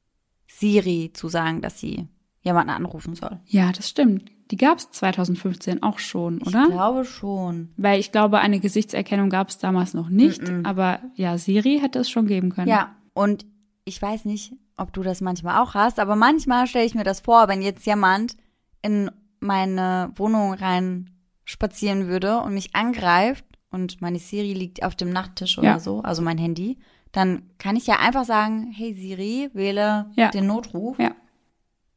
Siri 0.49 1.11
zu 1.13 1.29
sagen, 1.29 1.61
dass 1.61 1.79
sie 1.81 2.09
jemanden 2.43 2.71
anrufen 2.71 3.15
soll. 3.15 3.41
Ja, 3.47 3.73
das 3.73 3.89
stimmt. 3.89 4.31
Die 4.51 4.57
gab 4.57 4.79
es 4.79 4.91
2015 4.91 5.83
auch 5.83 5.99
schon, 5.99 6.43
oder? 6.43 6.65
Ich 6.65 6.71
glaube 6.73 7.05
schon. 7.07 7.71
Weil 7.77 7.99
ich 7.99 8.13
glaube, 8.13 8.41
eine 8.41 8.61
Gesichtserkennung 8.61 9.31
gab 9.31 9.49
es 9.49 9.59
damals 9.59 9.95
noch 9.95 10.11
nicht. 10.11 10.43
Aber 10.65 11.01
ja, 11.15 11.39
Siri 11.39 11.79
hätte 11.81 12.01
es 12.01 12.11
schon 12.11 12.27
geben 12.27 12.51
können. 12.51 12.69
Ja, 12.69 12.95
und 13.15 13.47
ich 13.87 14.01
weiß 14.01 14.27
nicht, 14.27 14.53
ob 14.77 14.93
du 14.93 15.03
das 15.03 15.21
manchmal 15.21 15.61
auch 15.63 15.75
hast, 15.75 15.99
aber 16.01 16.17
manchmal 16.17 16.67
stelle 16.67 16.85
ich 16.87 16.95
mir 16.95 17.05
das 17.05 17.21
vor, 17.21 17.49
wenn 17.49 17.63
jetzt 17.63 17.87
jemand 17.87 18.37
in 18.83 19.11
meine 19.41 20.11
Wohnung 20.17 20.55
rein 20.55 21.11
spazieren 21.45 22.07
würde 22.09 22.39
und 22.41 22.55
mich 22.55 22.75
angreift 22.75 23.45
und 23.71 24.01
meine 24.01 24.19
Siri 24.19 24.53
liegt 24.55 24.83
auf 24.83 24.95
dem 24.97 25.11
Nachttisch 25.11 25.59
oder 25.59 25.69
Ja. 25.69 25.79
so, 25.79 26.01
also 26.03 26.23
mein 26.23 26.39
Handy, 26.39 26.79
dann 27.13 27.43
kann 27.59 27.77
ich 27.77 27.87
ja 27.87 27.99
einfach 28.01 28.25
sagen, 28.25 28.73
hey 28.75 28.95
Siri, 28.95 29.51
wähle 29.53 30.07
Ja. 30.17 30.31
den 30.31 30.47
Notruf. 30.47 30.99
Ja. 30.99 31.13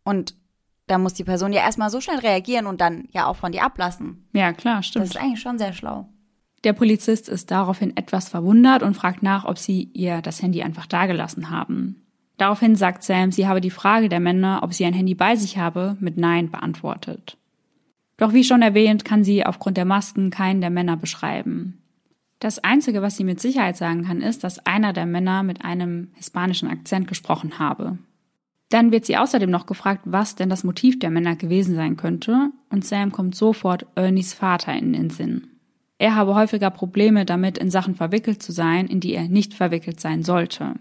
Und 0.03 0.35
da 0.87 0.97
muss 0.97 1.13
die 1.13 1.23
Person 1.23 1.51
ja 1.53 1.61
erstmal 1.61 1.89
so 1.89 1.99
schnell 2.01 2.19
reagieren 2.19 2.65
und 2.67 2.79
dann 2.81 3.07
ja 3.11 3.25
auch 3.25 3.35
von 3.35 3.51
dir 3.51 3.63
ablassen. 3.63 4.27
Ja, 4.33 4.53
klar, 4.53 4.77
Das 4.77 4.85
stimmt. 4.87 5.05
ist 5.05 5.17
eigentlich 5.17 5.41
schon 5.41 5.57
sehr 5.57 5.73
schlau. 5.73 6.07
Der 6.63 6.73
Polizist 6.73 7.29
ist 7.29 7.51
daraufhin 7.51 7.95
etwas 7.97 8.29
verwundert 8.29 8.83
und 8.83 8.95
fragt 8.95 9.21
nach, 9.23 9.45
ob 9.45 9.57
sie 9.57 9.83
ihr 9.93 10.21
das 10.21 10.41
Handy 10.41 10.63
einfach 10.63 10.85
dagelassen 10.87 11.49
haben. 11.49 12.06
Daraufhin 12.37 12.75
sagt 12.75 13.03
Sam, 13.03 13.31
sie 13.31 13.47
habe 13.47 13.61
die 13.61 13.71
Frage 13.71 14.09
der 14.09 14.19
Männer, 14.19 14.61
ob 14.61 14.73
sie 14.73 14.85
ein 14.85 14.93
Handy 14.93 15.15
bei 15.15 15.35
sich 15.35 15.57
habe, 15.57 15.97
mit 15.99 16.17
Nein 16.17 16.51
beantwortet. 16.51 17.37
Doch 18.17 18.33
wie 18.33 18.43
schon 18.43 18.61
erwähnt, 18.61 19.05
kann 19.05 19.23
sie 19.23 19.45
aufgrund 19.45 19.77
der 19.77 19.85
Masken 19.85 20.29
keinen 20.29 20.61
der 20.61 20.69
Männer 20.69 20.97
beschreiben. 20.97 21.81
Das 22.39 22.59
Einzige, 22.63 23.01
was 23.01 23.17
sie 23.17 23.23
mit 23.23 23.39
Sicherheit 23.39 23.77
sagen 23.77 24.05
kann, 24.05 24.21
ist, 24.21 24.43
dass 24.43 24.63
einer 24.65 24.93
der 24.93 25.07
Männer 25.07 25.41
mit 25.41 25.63
einem 25.63 26.09
hispanischen 26.13 26.69
Akzent 26.69 27.07
gesprochen 27.07 27.57
habe. 27.57 27.97
Dann 28.69 28.91
wird 28.91 29.05
sie 29.05 29.17
außerdem 29.17 29.49
noch 29.49 29.65
gefragt, 29.65 30.01
was 30.05 30.35
denn 30.35 30.49
das 30.49 30.63
Motiv 30.63 30.99
der 30.99 31.09
Männer 31.09 31.35
gewesen 31.35 31.75
sein 31.75 31.97
könnte, 31.97 32.51
und 32.69 32.85
Sam 32.85 33.11
kommt 33.11 33.35
sofort 33.35 33.87
Ernies 33.95 34.33
Vater 34.33 34.73
in 34.73 34.93
den 34.93 35.09
Sinn. 35.09 35.47
Er 35.99 36.15
habe 36.15 36.35
häufiger 36.35 36.69
Probleme 36.69 37.25
damit, 37.25 37.57
in 37.57 37.71
Sachen 37.71 37.95
verwickelt 37.95 38.43
zu 38.43 38.51
sein, 38.51 38.87
in 38.87 38.99
die 38.99 39.13
er 39.13 39.27
nicht 39.27 39.53
verwickelt 39.55 39.99
sein 39.99 40.21
sollte. 40.21 40.75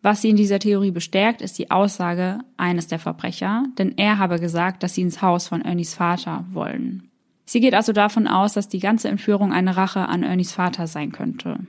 Was 0.00 0.22
sie 0.22 0.30
in 0.30 0.36
dieser 0.36 0.60
Theorie 0.60 0.92
bestärkt, 0.92 1.42
ist 1.42 1.58
die 1.58 1.70
Aussage 1.70 2.38
eines 2.56 2.86
der 2.86 2.98
Verbrecher, 2.98 3.64
denn 3.78 3.94
er 3.96 4.18
habe 4.18 4.38
gesagt, 4.38 4.82
dass 4.82 4.94
sie 4.94 5.02
ins 5.02 5.22
Haus 5.22 5.48
von 5.48 5.62
Ernies 5.62 5.94
Vater 5.94 6.44
wollen. 6.52 7.10
Sie 7.44 7.60
geht 7.60 7.74
also 7.74 7.92
davon 7.92 8.28
aus, 8.28 8.52
dass 8.52 8.68
die 8.68 8.78
ganze 8.78 9.08
Entführung 9.08 9.52
eine 9.52 9.76
Rache 9.76 10.08
an 10.08 10.22
Ernies 10.22 10.52
Vater 10.52 10.86
sein 10.86 11.12
könnte. 11.12 11.60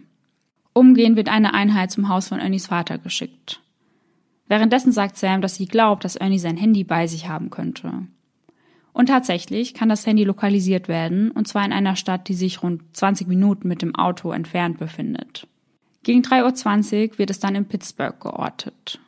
Umgehend 0.73 1.15
wird 1.15 1.29
eine 1.29 1.53
Einheit 1.53 1.91
zum 1.91 2.09
Haus 2.09 2.27
von 2.27 2.39
Ernies 2.39 2.67
Vater 2.67 2.97
geschickt. 2.97 3.61
Währenddessen 4.47 4.91
sagt 4.91 5.17
Sam, 5.17 5.41
dass 5.41 5.55
sie 5.55 5.67
glaubt, 5.67 6.03
dass 6.03 6.15
Ernie 6.15 6.39
sein 6.39 6.57
Handy 6.57 6.83
bei 6.83 7.07
sich 7.07 7.29
haben 7.29 7.49
könnte. 7.49 8.07
Und 8.93 9.05
tatsächlich 9.05 9.73
kann 9.73 9.89
das 9.89 10.05
Handy 10.05 10.23
lokalisiert 10.23 10.87
werden, 10.87 11.31
und 11.31 11.47
zwar 11.47 11.63
in 11.63 11.71
einer 11.71 11.95
Stadt, 11.95 12.27
die 12.27 12.33
sich 12.33 12.63
rund 12.63 12.81
20 12.95 13.27
Minuten 13.27 13.67
mit 13.67 13.81
dem 13.81 13.95
Auto 13.95 14.31
entfernt 14.31 14.79
befindet. 14.79 15.47
Gegen 16.03 16.21
3.20 16.21 17.11
Uhr 17.11 17.17
wird 17.17 17.29
es 17.29 17.39
dann 17.39 17.55
in 17.55 17.65
Pittsburgh 17.65 18.19
geortet. 18.19 18.99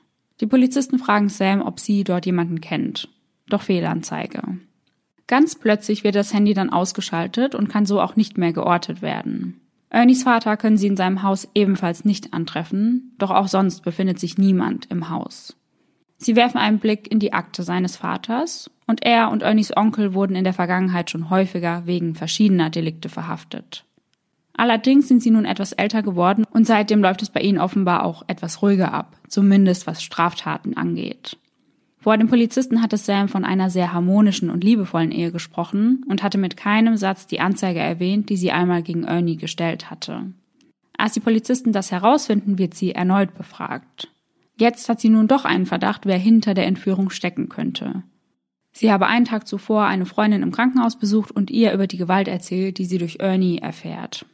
Die 0.41 0.47
Polizisten 0.47 0.99
fragen 0.99 1.29
Sam, 1.29 1.61
ob 1.61 1.79
sie 1.79 2.03
dort 2.03 2.25
jemanden 2.25 2.61
kennt. 2.61 3.07
Doch 3.47 3.61
Fehlanzeige. 3.61 4.41
Ganz 5.27 5.55
plötzlich 5.55 6.03
wird 6.03 6.15
das 6.15 6.33
Handy 6.33 6.53
dann 6.53 6.69
ausgeschaltet 6.69 7.55
und 7.55 7.69
kann 7.69 7.85
so 7.85 8.01
auch 8.01 8.15
nicht 8.15 8.37
mehr 8.37 8.51
geortet 8.51 9.01
werden. 9.01 9.61
Ernies 9.89 10.23
Vater 10.23 10.57
können 10.57 10.77
sie 10.77 10.87
in 10.87 10.97
seinem 10.97 11.21
Haus 11.21 11.47
ebenfalls 11.53 12.05
nicht 12.05 12.33
antreffen, 12.33 13.13
doch 13.17 13.29
auch 13.29 13.47
sonst 13.47 13.81
befindet 13.81 14.19
sich 14.19 14.37
niemand 14.37 14.89
im 14.89 15.09
Haus. 15.09 15.57
Sie 16.17 16.35
werfen 16.35 16.57
einen 16.57 16.79
Blick 16.79 17.11
in 17.11 17.19
die 17.19 17.33
Akte 17.33 17.63
seines 17.63 17.97
Vaters 17.97 18.69
und 18.87 19.05
er 19.05 19.31
und 19.31 19.41
Ernies 19.41 19.75
Onkel 19.75 20.13
wurden 20.13 20.35
in 20.35 20.43
der 20.43 20.53
Vergangenheit 20.53 21.09
schon 21.09 21.29
häufiger 21.29 21.85
wegen 21.85 22.15
verschiedener 22.15 22.69
Delikte 22.69 23.09
verhaftet. 23.09 23.85
Allerdings 24.61 25.07
sind 25.07 25.23
sie 25.23 25.31
nun 25.31 25.45
etwas 25.45 25.71
älter 25.71 26.03
geworden 26.03 26.45
und 26.51 26.67
seitdem 26.67 27.01
läuft 27.01 27.23
es 27.23 27.31
bei 27.31 27.41
ihnen 27.41 27.57
offenbar 27.57 28.05
auch 28.05 28.21
etwas 28.27 28.61
ruhiger 28.61 28.93
ab, 28.93 29.17
zumindest 29.27 29.87
was 29.87 30.03
Straftaten 30.03 30.77
angeht. 30.77 31.35
Vor 31.97 32.15
dem 32.15 32.27
Polizisten 32.27 32.79
hatte 32.79 32.97
Sam 32.97 33.27
von 33.27 33.43
einer 33.43 33.71
sehr 33.71 33.91
harmonischen 33.91 34.51
und 34.51 34.63
liebevollen 34.63 35.11
Ehe 35.11 35.31
gesprochen 35.31 36.05
und 36.07 36.21
hatte 36.21 36.37
mit 36.37 36.57
keinem 36.57 36.95
Satz 36.95 37.25
die 37.25 37.39
Anzeige 37.39 37.79
erwähnt, 37.79 38.29
die 38.29 38.37
sie 38.37 38.51
einmal 38.51 38.83
gegen 38.83 39.03
Ernie 39.03 39.35
gestellt 39.35 39.89
hatte. 39.89 40.31
Als 40.95 41.13
die 41.13 41.21
Polizisten 41.21 41.71
das 41.71 41.91
herausfinden, 41.91 42.59
wird 42.59 42.75
sie 42.75 42.91
erneut 42.91 43.33
befragt. 43.33 44.09
Jetzt 44.57 44.87
hat 44.89 45.01
sie 45.01 45.09
nun 45.09 45.27
doch 45.27 45.43
einen 45.43 45.65
Verdacht, 45.65 46.05
wer 46.05 46.19
hinter 46.19 46.53
der 46.53 46.67
Entführung 46.67 47.09
stecken 47.09 47.49
könnte. 47.49 48.03
Sie 48.73 48.91
habe 48.91 49.07
einen 49.07 49.25
Tag 49.25 49.47
zuvor 49.47 49.85
eine 49.85 50.05
Freundin 50.05 50.43
im 50.43 50.51
Krankenhaus 50.51 50.99
besucht 50.99 51.31
und 51.31 51.49
ihr 51.49 51.73
über 51.73 51.87
die 51.87 51.97
Gewalt 51.97 52.27
erzählt, 52.27 52.77
die 52.77 52.85
sie 52.85 52.99
durch 52.99 53.17
Ernie 53.21 53.57
erfährt. 53.57 54.27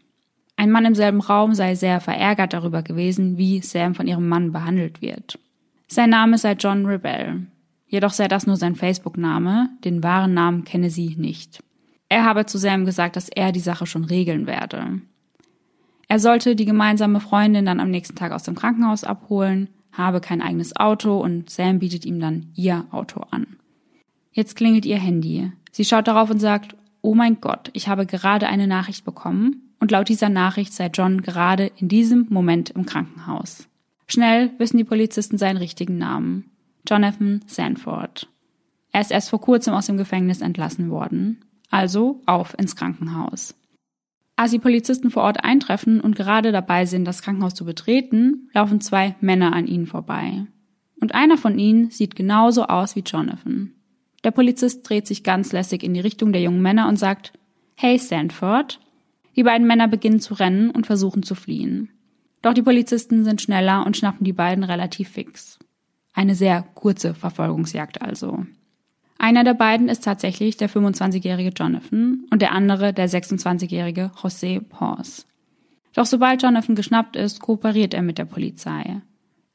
Ein 0.59 0.71
Mann 0.71 0.85
im 0.85 0.95
selben 0.95 1.21
Raum 1.21 1.53
sei 1.53 1.75
sehr 1.75 2.01
verärgert 2.01 2.51
darüber 2.51 2.81
gewesen, 2.81 3.37
wie 3.37 3.61
Sam 3.61 3.93
von 3.93 4.07
ihrem 4.07 4.27
Mann 4.27 4.51
behandelt 4.51 5.03
wird. 5.03 5.37
Sein 5.87 6.09
Name 6.09 6.39
sei 6.39 6.53
John 6.53 6.87
Rebel. 6.87 7.45
Jedoch 7.85 8.11
sei 8.11 8.27
das 8.27 8.47
nur 8.47 8.57
sein 8.57 8.75
Facebook-Name, 8.75 9.69
den 9.85 10.01
wahren 10.01 10.33
Namen 10.33 10.63
kenne 10.63 10.89
sie 10.89 11.15
nicht. 11.15 11.63
Er 12.09 12.25
habe 12.25 12.47
zu 12.47 12.57
Sam 12.57 12.85
gesagt, 12.85 13.15
dass 13.15 13.29
er 13.29 13.51
die 13.51 13.59
Sache 13.59 13.85
schon 13.85 14.03
regeln 14.03 14.47
werde. 14.47 14.99
Er 16.07 16.19
sollte 16.19 16.55
die 16.55 16.65
gemeinsame 16.65 17.19
Freundin 17.19 17.65
dann 17.65 17.79
am 17.79 17.91
nächsten 17.91 18.15
Tag 18.15 18.31
aus 18.31 18.43
dem 18.43 18.55
Krankenhaus 18.55 19.03
abholen, 19.03 19.69
habe 19.91 20.21
kein 20.21 20.41
eigenes 20.41 20.75
Auto 20.75 21.19
und 21.19 21.51
Sam 21.51 21.79
bietet 21.79 22.03
ihm 22.03 22.19
dann 22.19 22.47
ihr 22.55 22.85
Auto 22.89 23.21
an. 23.29 23.57
Jetzt 24.31 24.55
klingelt 24.55 24.87
ihr 24.87 24.97
Handy. 24.97 25.51
Sie 25.71 25.85
schaut 25.85 26.07
darauf 26.07 26.31
und 26.31 26.39
sagt, 26.39 26.75
oh 27.01 27.13
mein 27.13 27.41
Gott, 27.41 27.69
ich 27.73 27.87
habe 27.87 28.07
gerade 28.07 28.47
eine 28.47 28.67
Nachricht 28.67 29.05
bekommen 29.05 29.66
und 29.79 29.91
laut 29.91 30.09
dieser 30.09 30.29
Nachricht 30.29 30.73
sei 30.73 30.87
John 30.93 31.21
gerade 31.21 31.71
in 31.77 31.87
diesem 31.87 32.27
Moment 32.29 32.71
im 32.71 32.85
Krankenhaus. 32.85 33.67
Schnell 34.07 34.51
wissen 34.57 34.77
die 34.77 34.83
Polizisten 34.83 35.37
seinen 35.37 35.57
richtigen 35.57 35.97
Namen. 35.97 36.49
Jonathan 36.87 37.41
Sanford. 37.47 38.27
Er 38.91 39.01
ist 39.01 39.11
erst 39.11 39.29
vor 39.29 39.41
kurzem 39.41 39.73
aus 39.73 39.87
dem 39.87 39.97
Gefängnis 39.97 40.41
entlassen 40.41 40.89
worden. 40.89 41.43
Also 41.69 42.21
auf 42.25 42.57
ins 42.57 42.75
Krankenhaus. 42.75 43.53
Als 44.37 44.51
die 44.51 44.59
Polizisten 44.59 45.11
vor 45.11 45.23
Ort 45.23 45.43
eintreffen 45.43 45.99
und 45.99 46.15
gerade 46.15 46.51
dabei 46.51 46.85
sind, 46.85 47.05
das 47.05 47.21
Krankenhaus 47.21 47.55
zu 47.55 47.65
betreten, 47.65 48.49
laufen 48.53 48.79
zwei 48.79 49.15
Männer 49.19 49.53
an 49.53 49.67
ihnen 49.67 49.87
vorbei. 49.87 50.45
Und 51.01 51.13
einer 51.13 51.37
von 51.37 51.59
ihnen 51.59 51.89
sieht 51.89 52.15
genauso 52.15 52.65
aus 52.65 52.95
wie 52.95 53.01
Jonathan. 53.01 53.73
Der 54.23 54.31
Polizist 54.31 54.87
dreht 54.87 55.07
sich 55.07 55.23
ganz 55.23 55.51
lässig 55.51 55.83
in 55.83 55.93
die 55.93 55.99
Richtung 55.99 56.31
der 56.31 56.41
jungen 56.41 56.61
Männer 56.61 56.87
und 56.87 56.97
sagt, 56.97 57.33
Hey 57.75 57.97
Sanford. 57.97 58.79
Die 59.37 59.43
beiden 59.43 59.67
Männer 59.67 59.87
beginnen 59.87 60.19
zu 60.19 60.33
rennen 60.33 60.71
und 60.71 60.87
versuchen 60.87 61.23
zu 61.23 61.35
fliehen. 61.35 61.89
Doch 62.41 62.53
die 62.53 62.63
Polizisten 62.63 63.23
sind 63.23 63.41
schneller 63.41 63.85
und 63.85 63.95
schnappen 63.95 64.25
die 64.25 64.33
beiden 64.33 64.63
relativ 64.63 65.09
fix. 65.09 65.59
Eine 66.13 66.35
sehr 66.35 66.63
kurze 66.73 67.13
Verfolgungsjagd 67.13 68.01
also. 68.01 68.45
Einer 69.19 69.43
der 69.43 69.53
beiden 69.53 69.89
ist 69.89 70.03
tatsächlich 70.03 70.57
der 70.57 70.69
25-jährige 70.69 71.49
Jonathan 71.49 72.25
und 72.31 72.41
der 72.41 72.51
andere 72.51 72.93
der 72.93 73.09
26-jährige 73.09 74.11
José 74.15 74.59
Pons. 74.59 75.27
Doch 75.93 76.05
sobald 76.05 76.41
Jonathan 76.41 76.75
geschnappt 76.75 77.15
ist, 77.15 77.39
kooperiert 77.39 77.93
er 77.93 78.01
mit 78.01 78.17
der 78.17 78.25
Polizei. 78.25 79.01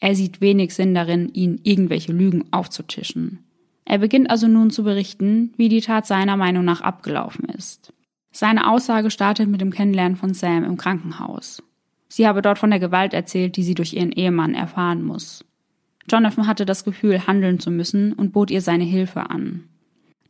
Er 0.01 0.15
sieht 0.17 0.41
wenig 0.41 0.75
Sinn 0.75 0.95
darin, 0.95 1.29
ihnen 1.33 1.61
irgendwelche 1.63 2.13
Lügen 2.13 2.45
aufzutischen. 2.53 3.41
Er 3.85 3.99
beginnt 3.99 4.31
also 4.31 4.49
nun 4.49 4.71
zu 4.71 4.83
berichten, 4.83 5.53
wie 5.57 5.69
die 5.69 5.81
Tat 5.81 6.07
seiner 6.07 6.37
Meinung 6.37 6.65
nach 6.65 6.81
abgelaufen 6.81 7.45
ist. 7.49 7.93
Seine 8.33 8.69
Aussage 8.71 9.11
startet 9.11 9.49
mit 9.49 9.61
dem 9.61 9.71
Kennenlernen 9.71 10.17
von 10.17 10.35
Sam 10.35 10.65
im 10.65 10.77
Krankenhaus. 10.77 11.63
Sie 12.09 12.27
habe 12.27 12.43
dort 12.43 12.59
von 12.59 12.71
der 12.71 12.81
Gewalt 12.81 13.15
erzählt, 13.15 13.57
die 13.57 13.63
sie 13.63 13.75
durch 13.75 13.93
ihren 13.93 14.13
Ehemann 14.13 14.55
erfahren 14.55 15.03
muss. 15.03 15.45
Jonathan 16.11 16.47
hatte 16.47 16.67
das 16.67 16.85
Gefühl, 16.85 17.27
handeln 17.27 17.61
zu 17.61 17.71
müssen 17.71 18.13
und 18.13 18.33
bot 18.33 18.51
ihr 18.51 18.61
seine 18.61 18.85
Hilfe 18.85 19.31
an. 19.31 19.69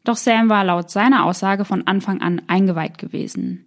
Doch 0.05 0.17
Sam 0.17 0.49
war 0.49 0.65
laut 0.65 0.91
seiner 0.91 1.25
Aussage 1.25 1.65
von 1.65 1.87
Anfang 1.87 2.21
an 2.21 2.43
eingeweiht 2.49 2.99
gewesen. 2.99 3.67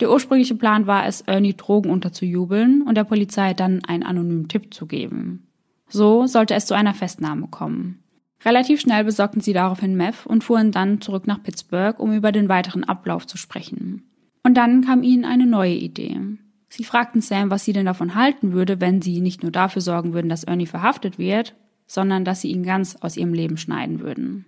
Der 0.00 0.10
ursprüngliche 0.10 0.54
Plan 0.54 0.86
war 0.86 1.06
es, 1.06 1.22
Ernie 1.22 1.54
Drogen 1.54 1.90
unterzujubeln 1.90 2.82
und 2.82 2.96
der 2.96 3.04
Polizei 3.04 3.54
dann 3.54 3.84
einen 3.84 4.02
anonymen 4.02 4.48
Tipp 4.48 4.74
zu 4.74 4.86
geben. 4.86 5.46
So 5.88 6.26
sollte 6.26 6.54
es 6.54 6.66
zu 6.66 6.74
einer 6.74 6.94
Festnahme 6.94 7.48
kommen. 7.48 8.03
Relativ 8.44 8.80
schnell 8.80 9.04
besorgten 9.04 9.40
sie 9.40 9.52
daraufhin 9.52 9.96
Meth 9.96 10.26
und 10.26 10.44
fuhren 10.44 10.70
dann 10.70 11.00
zurück 11.00 11.26
nach 11.26 11.42
Pittsburgh, 11.42 11.98
um 11.98 12.12
über 12.12 12.32
den 12.32 12.48
weiteren 12.48 12.84
Ablauf 12.84 13.26
zu 13.26 13.36
sprechen. 13.36 14.02
Und 14.42 14.54
dann 14.54 14.84
kam 14.84 15.02
ihnen 15.02 15.24
eine 15.24 15.46
neue 15.46 15.74
Idee. 15.74 16.20
Sie 16.68 16.84
fragten 16.84 17.20
Sam, 17.20 17.50
was 17.50 17.64
sie 17.64 17.72
denn 17.72 17.86
davon 17.86 18.14
halten 18.14 18.52
würde, 18.52 18.80
wenn 18.80 19.00
sie 19.00 19.20
nicht 19.20 19.42
nur 19.42 19.52
dafür 19.52 19.80
sorgen 19.80 20.12
würden, 20.12 20.28
dass 20.28 20.44
Ernie 20.44 20.66
verhaftet 20.66 21.18
wird, 21.18 21.54
sondern 21.86 22.24
dass 22.24 22.40
sie 22.40 22.50
ihn 22.50 22.62
ganz 22.62 22.96
aus 22.96 23.16
ihrem 23.16 23.32
Leben 23.32 23.56
schneiden 23.56 24.00
würden. 24.00 24.46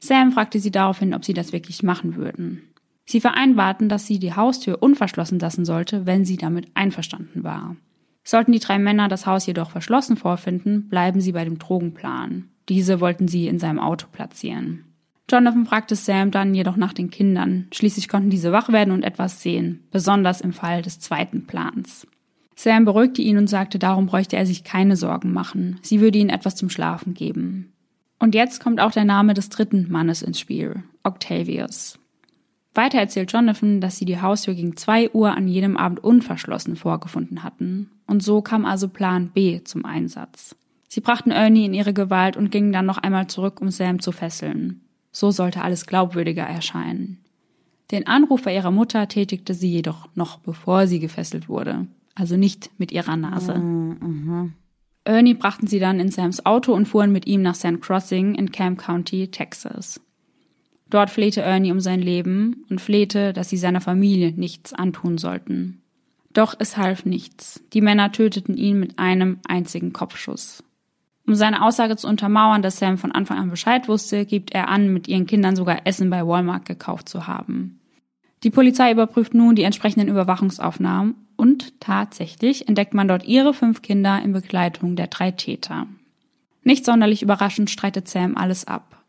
Sam 0.00 0.32
fragte 0.32 0.60
sie 0.60 0.70
daraufhin, 0.70 1.14
ob 1.14 1.24
sie 1.24 1.34
das 1.34 1.52
wirklich 1.52 1.82
machen 1.82 2.16
würden. 2.16 2.62
Sie 3.04 3.20
vereinbarten, 3.20 3.88
dass 3.88 4.06
sie 4.06 4.18
die 4.18 4.34
Haustür 4.34 4.82
unverschlossen 4.82 5.38
lassen 5.38 5.64
sollte, 5.64 6.04
wenn 6.04 6.24
sie 6.24 6.36
damit 6.36 6.70
einverstanden 6.74 7.42
war. 7.42 7.76
Sollten 8.22 8.52
die 8.52 8.58
drei 8.58 8.78
Männer 8.78 9.08
das 9.08 9.24
Haus 9.24 9.46
jedoch 9.46 9.70
verschlossen 9.70 10.16
vorfinden, 10.16 10.88
bleiben 10.88 11.20
sie 11.22 11.32
bei 11.32 11.44
dem 11.44 11.58
Drogenplan. 11.58 12.50
Diese 12.68 13.00
wollten 13.00 13.28
sie 13.28 13.48
in 13.48 13.58
seinem 13.58 13.78
Auto 13.78 14.06
platzieren. 14.10 14.84
Jonathan 15.30 15.66
fragte 15.66 15.94
Sam 15.94 16.30
dann 16.30 16.54
jedoch 16.54 16.76
nach 16.76 16.94
den 16.94 17.10
Kindern. 17.10 17.66
Schließlich 17.72 18.08
konnten 18.08 18.30
diese 18.30 18.50
wach 18.50 18.70
werden 18.70 18.92
und 18.92 19.02
etwas 19.02 19.42
sehen, 19.42 19.84
besonders 19.90 20.40
im 20.40 20.52
Fall 20.52 20.80
des 20.82 21.00
zweiten 21.00 21.46
Plans. 21.46 22.06
Sam 22.56 22.84
beruhigte 22.84 23.22
ihn 23.22 23.36
und 23.36 23.46
sagte, 23.46 23.78
darum 23.78 24.06
bräuchte 24.06 24.36
er 24.36 24.46
sich 24.46 24.64
keine 24.64 24.96
Sorgen 24.96 25.32
machen. 25.32 25.78
Sie 25.82 26.00
würde 26.00 26.18
ihm 26.18 26.28
etwas 26.28 26.56
zum 26.56 26.70
Schlafen 26.70 27.14
geben. 27.14 27.72
Und 28.18 28.34
jetzt 28.34 28.60
kommt 28.60 28.80
auch 28.80 28.90
der 28.90 29.04
Name 29.04 29.34
des 29.34 29.48
dritten 29.48 29.86
Mannes 29.90 30.22
ins 30.22 30.40
Spiel, 30.40 30.82
Octavius. 31.04 31.98
Weiter 32.74 32.98
erzählt 32.98 33.32
Jonathan, 33.32 33.80
dass 33.80 33.96
sie 33.96 34.06
die 34.06 34.20
Haustür 34.20 34.54
gegen 34.54 34.76
zwei 34.76 35.10
Uhr 35.10 35.36
an 35.36 35.46
jedem 35.46 35.76
Abend 35.76 36.02
unverschlossen 36.02 36.74
vorgefunden 36.74 37.42
hatten. 37.42 37.90
Und 38.06 38.22
so 38.22 38.42
kam 38.42 38.64
also 38.64 38.88
Plan 38.88 39.28
B 39.28 39.62
zum 39.62 39.84
Einsatz. 39.84 40.56
Sie 40.88 41.00
brachten 41.00 41.30
Ernie 41.30 41.66
in 41.66 41.74
ihre 41.74 41.92
Gewalt 41.92 42.36
und 42.36 42.50
gingen 42.50 42.72
dann 42.72 42.86
noch 42.86 42.98
einmal 42.98 43.26
zurück, 43.26 43.60
um 43.60 43.70
Sam 43.70 44.00
zu 44.00 44.10
fesseln. 44.10 44.80
So 45.12 45.30
sollte 45.30 45.62
alles 45.62 45.86
glaubwürdiger 45.86 46.44
erscheinen. 46.44 47.18
Den 47.90 48.06
Anruf 48.06 48.42
bei 48.42 48.54
ihrer 48.54 48.70
Mutter 48.70 49.08
tätigte 49.08 49.54
sie 49.54 49.70
jedoch 49.70 50.08
noch 50.14 50.38
bevor 50.38 50.86
sie 50.86 50.98
gefesselt 50.98 51.48
wurde, 51.48 51.86
also 52.14 52.36
nicht 52.36 52.70
mit 52.78 52.92
ihrer 52.92 53.16
Nase. 53.16 53.54
Mhm. 53.54 54.54
Ernie 55.04 55.34
brachten 55.34 55.66
sie 55.66 55.78
dann 55.78 56.00
in 56.00 56.10
Sams 56.10 56.44
Auto 56.44 56.74
und 56.74 56.86
fuhren 56.86 57.12
mit 57.12 57.26
ihm 57.26 57.40
nach 57.40 57.54
Sand 57.54 57.80
Crossing 57.80 58.34
in 58.34 58.52
Camp 58.52 58.78
County, 58.78 59.28
Texas. 59.28 60.00
Dort 60.90 61.10
flehte 61.10 61.40
Ernie 61.40 61.72
um 61.72 61.80
sein 61.80 62.00
Leben 62.00 62.66
und 62.68 62.80
flehte, 62.80 63.32
dass 63.32 63.48
sie 63.48 63.56
seiner 63.56 63.80
Familie 63.80 64.32
nichts 64.32 64.72
antun 64.72 65.16
sollten. 65.16 65.80
Doch 66.34 66.54
es 66.58 66.76
half 66.76 67.06
nichts. 67.06 67.62
Die 67.72 67.80
Männer 67.80 68.12
töteten 68.12 68.56
ihn 68.56 68.78
mit 68.78 68.98
einem 68.98 69.38
einzigen 69.48 69.92
Kopfschuss. 69.92 70.62
Um 71.28 71.34
seine 71.34 71.62
Aussage 71.62 71.94
zu 71.96 72.08
untermauern, 72.08 72.62
dass 72.62 72.78
Sam 72.78 72.96
von 72.96 73.12
Anfang 73.12 73.36
an 73.36 73.50
Bescheid 73.50 73.86
wusste, 73.86 74.24
gibt 74.24 74.52
er 74.52 74.70
an, 74.70 74.90
mit 74.94 75.08
ihren 75.08 75.26
Kindern 75.26 75.56
sogar 75.56 75.86
Essen 75.86 76.08
bei 76.08 76.26
Walmart 76.26 76.64
gekauft 76.64 77.06
zu 77.06 77.26
haben. 77.26 77.80
Die 78.44 78.50
Polizei 78.50 78.90
überprüft 78.90 79.34
nun 79.34 79.54
die 79.54 79.64
entsprechenden 79.64 80.08
Überwachungsaufnahmen 80.08 81.16
und 81.36 81.78
tatsächlich 81.80 82.66
entdeckt 82.66 82.94
man 82.94 83.08
dort 83.08 83.26
ihre 83.26 83.52
fünf 83.52 83.82
Kinder 83.82 84.22
in 84.22 84.32
Begleitung 84.32 84.96
der 84.96 85.08
drei 85.08 85.30
Täter. 85.30 85.86
Nicht 86.62 86.86
sonderlich 86.86 87.20
überraschend 87.20 87.68
streitet 87.68 88.08
Sam 88.08 88.34
alles 88.34 88.66
ab. 88.66 89.04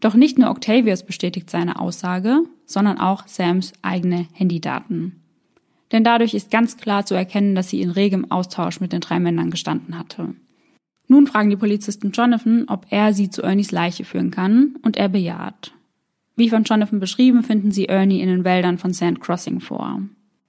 Doch 0.00 0.14
nicht 0.14 0.38
nur 0.38 0.50
Octavius 0.50 1.04
bestätigt 1.04 1.50
seine 1.50 1.78
Aussage, 1.78 2.40
sondern 2.66 2.98
auch 2.98 3.28
Sams 3.28 3.74
eigene 3.82 4.26
Handydaten. 4.32 5.22
Denn 5.92 6.02
dadurch 6.02 6.34
ist 6.34 6.50
ganz 6.50 6.78
klar 6.78 7.06
zu 7.06 7.14
erkennen, 7.14 7.54
dass 7.54 7.68
sie 7.68 7.80
in 7.80 7.90
regem 7.90 8.28
Austausch 8.28 8.80
mit 8.80 8.92
den 8.92 9.02
drei 9.02 9.20
Männern 9.20 9.52
gestanden 9.52 9.96
hatte. 9.96 10.34
Nun 11.08 11.26
fragen 11.26 11.50
die 11.50 11.56
Polizisten 11.56 12.12
Jonathan, 12.12 12.66
ob 12.68 12.86
er 12.90 13.14
sie 13.14 13.30
zu 13.30 13.42
Ernies 13.42 13.72
Leiche 13.72 14.04
führen 14.04 14.30
kann, 14.30 14.76
und 14.82 14.96
er 14.96 15.08
bejaht. 15.08 15.72
Wie 16.36 16.50
von 16.50 16.64
Jonathan 16.64 17.00
beschrieben, 17.00 17.42
finden 17.42 17.72
sie 17.72 17.88
Ernie 17.88 18.20
in 18.20 18.28
den 18.28 18.44
Wäldern 18.44 18.78
von 18.78 18.92
Sand 18.92 19.20
Crossing 19.20 19.60
vor. 19.60 20.02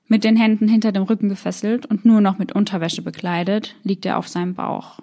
Mit 0.08 0.24
den 0.24 0.36
Händen 0.36 0.68
hinter 0.68 0.92
dem 0.92 1.04
Rücken 1.04 1.30
gefesselt 1.30 1.86
und 1.86 2.04
nur 2.04 2.20
noch 2.20 2.38
mit 2.38 2.52
Unterwäsche 2.52 3.02
bekleidet, 3.02 3.76
liegt 3.84 4.06
er 4.06 4.18
auf 4.18 4.28
seinem 4.28 4.54
Bauch. 4.54 5.00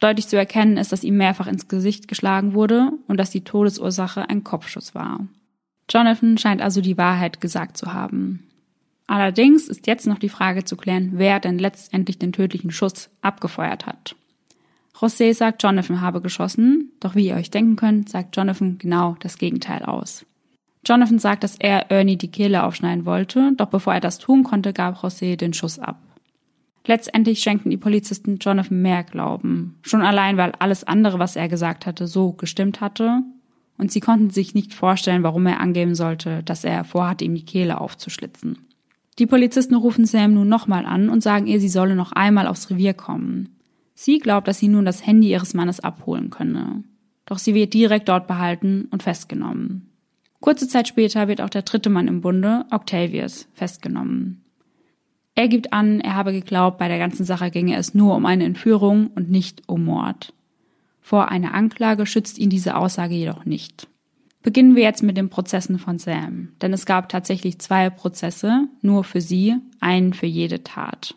Deutlich 0.00 0.28
zu 0.28 0.36
erkennen 0.36 0.76
ist, 0.76 0.92
dass 0.92 1.02
ihm 1.02 1.16
mehrfach 1.16 1.46
ins 1.46 1.66
Gesicht 1.66 2.08
geschlagen 2.08 2.52
wurde 2.52 2.92
und 3.06 3.16
dass 3.16 3.30
die 3.30 3.44
Todesursache 3.44 4.28
ein 4.28 4.44
Kopfschuss 4.44 4.94
war. 4.94 5.26
Jonathan 5.88 6.36
scheint 6.36 6.60
also 6.60 6.80
die 6.80 6.98
Wahrheit 6.98 7.40
gesagt 7.40 7.76
zu 7.76 7.92
haben. 7.92 8.46
Allerdings 9.06 9.68
ist 9.68 9.86
jetzt 9.86 10.06
noch 10.06 10.18
die 10.18 10.28
Frage 10.28 10.64
zu 10.64 10.76
klären, 10.76 11.12
wer 11.14 11.40
denn 11.40 11.58
letztendlich 11.58 12.18
den 12.18 12.32
tödlichen 12.32 12.70
Schuss 12.70 13.10
abgefeuert 13.22 13.86
hat. 13.86 14.16
José 14.96 15.34
sagt, 15.34 15.62
Jonathan 15.62 16.00
habe 16.00 16.20
geschossen, 16.20 16.92
doch 17.00 17.14
wie 17.14 17.26
ihr 17.26 17.34
euch 17.34 17.50
denken 17.50 17.76
könnt, 17.76 18.08
sagt 18.08 18.36
Jonathan 18.36 18.78
genau 18.78 19.16
das 19.20 19.38
Gegenteil 19.38 19.82
aus. 19.82 20.24
Jonathan 20.86 21.18
sagt, 21.18 21.42
dass 21.42 21.56
er 21.58 21.90
Ernie 21.90 22.16
die 22.16 22.30
Kehle 22.30 22.62
aufschneiden 22.62 23.04
wollte, 23.04 23.52
doch 23.56 23.66
bevor 23.66 23.94
er 23.94 24.00
das 24.00 24.18
tun 24.18 24.44
konnte, 24.44 24.72
gab 24.72 25.02
José 25.02 25.36
den 25.36 25.52
Schuss 25.52 25.78
ab. 25.78 25.98
Letztendlich 26.86 27.40
schenkten 27.40 27.70
die 27.70 27.78
Polizisten 27.78 28.36
Jonathan 28.38 28.82
mehr 28.82 29.02
Glauben, 29.04 29.78
schon 29.82 30.02
allein 30.02 30.36
weil 30.36 30.52
alles 30.58 30.84
andere, 30.84 31.18
was 31.18 31.34
er 31.34 31.48
gesagt 31.48 31.86
hatte, 31.86 32.06
so 32.06 32.32
gestimmt 32.32 32.80
hatte, 32.80 33.22
und 33.78 33.90
sie 33.90 34.00
konnten 34.00 34.30
sich 34.30 34.54
nicht 34.54 34.74
vorstellen, 34.74 35.22
warum 35.22 35.46
er 35.46 35.60
angeben 35.60 35.94
sollte, 35.94 36.42
dass 36.44 36.64
er 36.64 36.84
vorhatte, 36.84 37.24
ihm 37.24 37.34
die 37.34 37.44
Kehle 37.44 37.80
aufzuschlitzen. 37.80 38.58
Die 39.18 39.26
Polizisten 39.26 39.74
rufen 39.74 40.06
Sam 40.06 40.34
nun 40.34 40.48
nochmal 40.48 40.86
an 40.86 41.08
und 41.08 41.22
sagen 41.22 41.46
ihr, 41.46 41.60
sie 41.60 41.68
solle 41.68 41.96
noch 41.96 42.12
einmal 42.12 42.46
aufs 42.46 42.70
Revier 42.70 42.94
kommen. 42.94 43.48
Sie 43.94 44.18
glaubt, 44.18 44.48
dass 44.48 44.58
sie 44.58 44.68
nun 44.68 44.84
das 44.84 45.06
Handy 45.06 45.30
ihres 45.30 45.54
Mannes 45.54 45.80
abholen 45.80 46.30
könne. 46.30 46.84
Doch 47.26 47.38
sie 47.38 47.54
wird 47.54 47.72
direkt 47.72 48.08
dort 48.08 48.26
behalten 48.26 48.88
und 48.90 49.02
festgenommen. 49.02 49.90
Kurze 50.40 50.68
Zeit 50.68 50.88
später 50.88 51.26
wird 51.28 51.40
auch 51.40 51.48
der 51.48 51.62
dritte 51.62 51.88
Mann 51.88 52.08
im 52.08 52.20
Bunde, 52.20 52.66
Octavius, 52.70 53.48
festgenommen. 53.54 54.44
Er 55.34 55.48
gibt 55.48 55.72
an, 55.72 56.00
er 56.00 56.14
habe 56.14 56.32
geglaubt, 56.32 56.78
bei 56.78 56.88
der 56.88 56.98
ganzen 56.98 57.24
Sache 57.24 57.50
ginge 57.50 57.76
es 57.76 57.94
nur 57.94 58.14
um 58.14 58.26
eine 58.26 58.44
Entführung 58.44 59.08
und 59.08 59.30
nicht 59.30 59.62
um 59.68 59.84
Mord. 59.84 60.34
Vor 61.00 61.28
einer 61.28 61.54
Anklage 61.54 62.06
schützt 62.06 62.38
ihn 62.38 62.50
diese 62.50 62.76
Aussage 62.76 63.14
jedoch 63.14 63.44
nicht. 63.44 63.88
Beginnen 64.42 64.76
wir 64.76 64.82
jetzt 64.82 65.02
mit 65.02 65.16
den 65.16 65.30
Prozessen 65.30 65.78
von 65.78 65.98
Sam, 65.98 66.50
denn 66.60 66.72
es 66.72 66.84
gab 66.84 67.08
tatsächlich 67.08 67.58
zwei 67.58 67.88
Prozesse, 67.88 68.68
nur 68.82 69.02
für 69.02 69.22
sie, 69.22 69.56
einen 69.80 70.12
für 70.12 70.26
jede 70.26 70.62
Tat. 70.62 71.14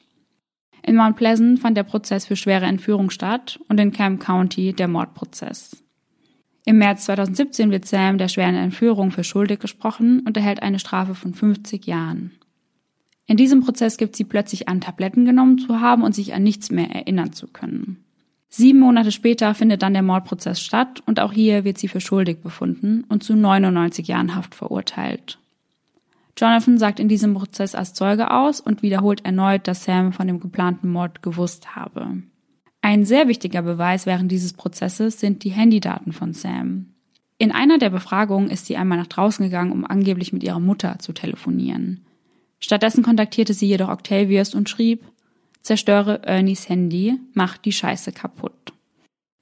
In 0.87 0.95
Mount 0.95 1.17
Pleasant 1.17 1.59
fand 1.59 1.75
der 1.75 1.83
Prozess 1.83 2.25
für 2.25 2.37
schwere 2.37 2.65
Entführung 2.65 3.09
statt 3.09 3.59
und 3.67 3.77
in 3.77 3.91
Camp 3.91 4.21
County 4.21 4.71
der 4.71 4.87
Mordprozess. 4.87 5.83
Im 6.65 6.77
März 6.77 7.03
2017 7.03 7.71
wird 7.71 7.85
Sam 7.85 8.17
der 8.17 8.29
schweren 8.29 8.55
Entführung 8.55 9.11
für 9.11 9.25
schuldig 9.25 9.59
gesprochen 9.59 10.21
und 10.25 10.37
erhält 10.37 10.63
eine 10.63 10.79
Strafe 10.79 11.13
von 11.13 11.33
50 11.33 11.85
Jahren. 11.85 12.31
In 13.25 13.35
diesem 13.35 13.65
Prozess 13.65 13.97
gibt 13.97 14.15
sie 14.15 14.23
plötzlich 14.23 14.69
an, 14.69 14.79
Tabletten 14.79 15.25
genommen 15.25 15.59
zu 15.59 15.81
haben 15.81 16.03
und 16.03 16.15
sich 16.15 16.33
an 16.33 16.43
nichts 16.43 16.71
mehr 16.71 16.89
erinnern 16.89 17.33
zu 17.33 17.47
können. 17.47 18.05
Sieben 18.47 18.79
Monate 18.79 19.11
später 19.11 19.53
findet 19.55 19.81
dann 19.81 19.91
der 19.91 20.03
Mordprozess 20.03 20.61
statt 20.61 21.03
und 21.05 21.19
auch 21.19 21.33
hier 21.33 21.65
wird 21.65 21.77
sie 21.77 21.89
für 21.89 21.99
schuldig 21.99 22.37
befunden 22.41 23.03
und 23.09 23.25
zu 23.25 23.35
99 23.35 24.07
Jahren 24.07 24.35
Haft 24.35 24.55
verurteilt. 24.55 25.37
Jonathan 26.37 26.77
sagt 26.77 26.99
in 26.99 27.09
diesem 27.09 27.33
Prozess 27.33 27.73
als 27.73 27.93
Zeuge 27.93 28.31
aus 28.31 28.59
und 28.59 28.83
wiederholt 28.83 29.25
erneut, 29.25 29.67
dass 29.67 29.83
Sam 29.83 30.13
von 30.13 30.27
dem 30.27 30.39
geplanten 30.39 30.89
Mord 30.89 31.23
gewusst 31.23 31.75
habe. 31.75 32.21
Ein 32.81 33.05
sehr 33.05 33.27
wichtiger 33.27 33.63
Beweis 33.63 34.05
während 34.05 34.31
dieses 34.31 34.53
Prozesses 34.53 35.19
sind 35.19 35.43
die 35.43 35.49
Handydaten 35.49 36.13
von 36.13 36.33
Sam. 36.33 36.93
In 37.39 37.51
einer 37.51 37.79
der 37.79 37.89
Befragungen 37.89 38.49
ist 38.49 38.65
sie 38.65 38.77
einmal 38.77 38.97
nach 38.97 39.07
draußen 39.07 39.43
gegangen, 39.45 39.71
um 39.71 39.85
angeblich 39.85 40.31
mit 40.31 40.43
ihrer 40.43 40.59
Mutter 40.59 40.97
zu 40.99 41.11
telefonieren. 41.11 42.05
Stattdessen 42.59 43.03
kontaktierte 43.03 43.53
sie 43.53 43.67
jedoch 43.67 43.89
Octavius 43.89 44.55
und 44.55 44.69
schrieb, 44.69 45.03
zerstöre 45.61 46.23
Ernies 46.23 46.69
Handy, 46.69 47.19
mach 47.33 47.57
die 47.57 47.71
Scheiße 47.71 48.11
kaputt. 48.11 48.73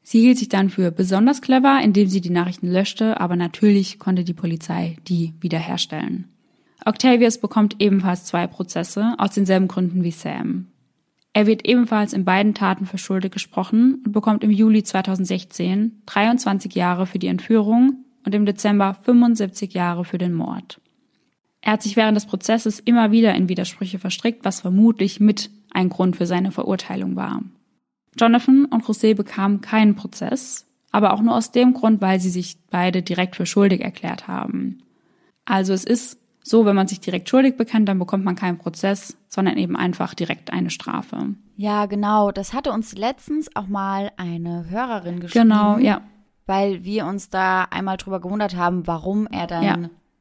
Sie 0.01 0.19
hielt 0.21 0.37
sich 0.37 0.49
dann 0.49 0.69
für 0.69 0.91
besonders 0.91 1.41
clever, 1.41 1.79
indem 1.81 2.07
sie 2.07 2.21
die 2.21 2.29
Nachrichten 2.29 2.71
löschte, 2.71 3.19
aber 3.19 3.35
natürlich 3.35 3.99
konnte 3.99 4.23
die 4.23 4.33
Polizei 4.33 4.97
die 5.07 5.33
wiederherstellen. 5.39 6.34
Octavius 6.85 7.39
bekommt 7.39 7.77
ebenfalls 7.79 8.25
zwei 8.25 8.45
Prozesse 8.45 9.15
aus 9.17 9.31
denselben 9.31 9.67
Gründen 9.67 10.03
wie 10.03 10.11
Sam. 10.11 10.67
Er 11.33 11.47
wird 11.47 11.67
ebenfalls 11.67 12.13
in 12.13 12.23
beiden 12.23 12.53
Taten 12.53 12.85
für 12.85 12.97
schuldig 12.97 13.31
gesprochen 13.31 14.03
und 14.05 14.11
bekommt 14.11 14.43
im 14.43 14.51
Juli 14.51 14.83
2016 14.83 16.03
23 16.05 16.73
Jahre 16.75 17.07
für 17.07 17.19
die 17.19 17.27
Entführung 17.27 18.05
und 18.25 18.33
im 18.33 18.45
Dezember 18.45 18.93
75 19.01 19.73
Jahre 19.73 20.05
für 20.05 20.17
den 20.17 20.33
Mord. 20.33 20.79
Er 21.61 21.73
hat 21.73 21.83
sich 21.83 21.95
während 21.95 22.15
des 22.15 22.27
Prozesses 22.27 22.79
immer 22.79 23.11
wieder 23.11 23.33
in 23.33 23.49
Widersprüche 23.49 23.97
verstrickt, 23.97 24.45
was 24.45 24.61
vermutlich 24.61 25.19
mit 25.19 25.49
ein 25.71 25.89
Grund 25.89 26.15
für 26.15 26.27
seine 26.27 26.51
Verurteilung 26.51 27.15
war. 27.15 27.41
Jonathan 28.17 28.65
und 28.65 28.83
José 28.83 29.15
bekamen 29.15 29.61
keinen 29.61 29.95
Prozess, 29.95 30.67
aber 30.91 31.13
auch 31.13 31.21
nur 31.21 31.35
aus 31.35 31.51
dem 31.51 31.73
Grund, 31.73 31.99
weil 31.99 32.19
sie 32.19 32.29
sich 32.29 32.57
beide 32.69 33.01
direkt 33.01 33.35
für 33.35 33.47
schuldig 33.47 33.81
erklärt 33.81 34.27
haben. 34.27 34.83
Also 35.43 35.73
es 35.73 35.83
ist 35.83 36.19
so, 36.47 36.63
wenn 36.65 36.75
man 36.75 36.87
sich 36.87 36.99
direkt 36.99 37.27
schuldig 37.27 37.57
bekennt, 37.57 37.89
dann 37.89 37.97
bekommt 37.97 38.23
man 38.23 38.35
keinen 38.35 38.59
Prozess, 38.59 39.17
sondern 39.29 39.57
eben 39.57 39.75
einfach 39.75 40.13
direkt 40.13 40.53
eine 40.53 40.69
Strafe. 40.69 41.29
Ja, 41.57 41.87
genau. 41.87 42.31
Das 42.31 42.53
hatte 42.53 42.71
uns 42.71 42.95
letztens 42.95 43.49
auch 43.55 43.65
mal 43.67 44.11
eine 44.17 44.69
Hörerin 44.69 45.19
geschrieben. 45.21 45.49
Genau, 45.49 45.79
ja. 45.79 46.01
Weil 46.45 46.83
wir 46.83 47.07
uns 47.07 47.29
da 47.31 47.63
einmal 47.71 47.97
drüber 47.97 48.21
gewundert 48.21 48.55
haben, 48.55 48.85
warum 48.85 49.25
er 49.25 49.47
dann 49.47 49.63
Ja. 49.63 49.77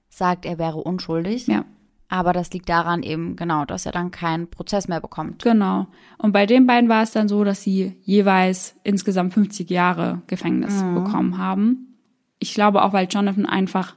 sagt, 0.09 0.47
er 0.47 0.59
wäre 0.59 0.79
unschuldig. 0.79 1.47
Ja, 1.47 1.67
Aber 2.09 2.33
das 2.33 2.51
liegt 2.53 2.71
daran 2.71 3.03
eben, 3.03 3.37
genau, 3.37 3.67
dass 3.67 3.85
er 3.85 3.93
dann 3.93 4.11
keinen 4.11 4.49
Prozess 4.49 4.89
mehr 4.89 5.01
bekommt. 5.03 5.43
genau. 5.43 5.89
Und 6.17 6.33
bei 6.33 6.47
den 6.47 6.67
beiden 6.67 6.89
war 6.89 7.03
es 7.03 7.11
dann 7.11 7.29
so, 7.29 7.45
dass 7.45 7.63
sie 7.63 7.99
jeweils 8.03 8.77
insgesamt 8.83 9.35
50 9.35 9.69
Jahre 9.69 10.23
Gefängnis 10.27 10.83
bekommen 10.95 11.37
haben. 11.37 11.99
Ich 12.39 12.55
glaube 12.55 12.83
auch, 12.83 12.95
weil 12.95 13.09
Jonathan 13.11 13.45
einfach 13.45 13.95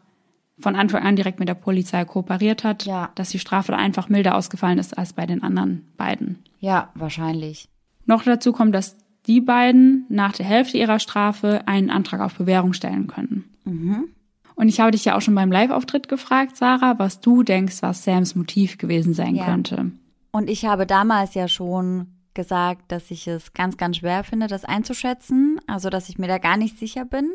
von 0.60 0.76
Anfang 0.76 1.04
an 1.04 1.16
direkt 1.16 1.40
mit 1.40 1.48
der 1.48 1.54
Polizei 1.54 2.04
kooperiert 2.06 2.64
hat, 2.64 2.86
Ja. 2.86 3.12
dass 3.16 3.30
die 3.30 3.40
Strafe 3.40 3.72
da 3.72 3.78
einfach 3.78 4.10
milder 4.10 4.36
ausgefallen 4.36 4.80
ist 4.80 4.98
als 4.98 5.14
bei 5.14 5.26
den 5.26 5.44
anderen 5.44 5.88
beiden. 5.98 6.40
Ja, 6.60 6.90
wahrscheinlich. 6.96 7.70
Noch 8.06 8.24
dazu 8.24 8.52
kommt, 8.54 8.74
dass 8.74 8.98
die 9.28 9.42
beiden 9.42 10.06
nach 10.10 10.32
der 10.32 10.46
Hälfte 10.46 10.78
ihrer 10.78 11.00
Strafe 11.00 11.62
einen 11.68 11.90
Antrag 11.90 12.22
auf 12.22 12.36
Bewährung 12.36 12.74
stellen 12.74 13.08
können. 13.08 13.44
Und 14.56 14.70
ich 14.70 14.80
habe 14.80 14.92
dich 14.92 15.04
ja 15.06 15.16
auch 15.16 15.22
schon 15.22 15.36
beim 15.36 15.52
Live-Auftritt 15.52 16.08
gefragt, 16.08 16.56
Sarah, 16.58 16.98
was 16.98 17.20
du 17.20 17.44
denkst, 17.44 17.82
was 17.82 18.04
Sams 18.04 18.34
Motiv 18.36 18.78
gewesen 18.78 19.14
sein 19.14 19.36
Ja. 19.36 19.46
könnte. 19.46 19.92
Und 20.32 20.50
ich 20.50 20.66
habe 20.66 20.86
damals 20.88 21.34
ja 21.34 21.48
schon 21.48 22.08
gesagt, 22.34 22.92
dass 22.92 23.12
ich 23.12 23.28
es 23.28 23.54
ganz, 23.54 23.78
ganz 23.78 23.98
schwer 23.98 24.24
finde, 24.24 24.48
das 24.48 24.64
einzuschätzen. 24.64 25.60
Also, 25.68 25.90
dass 25.90 26.08
ich 26.10 26.18
mir 26.18 26.28
da 26.28 26.38
gar 26.38 26.56
nicht 26.58 26.80
sicher 26.80 27.04
bin. 27.06 27.30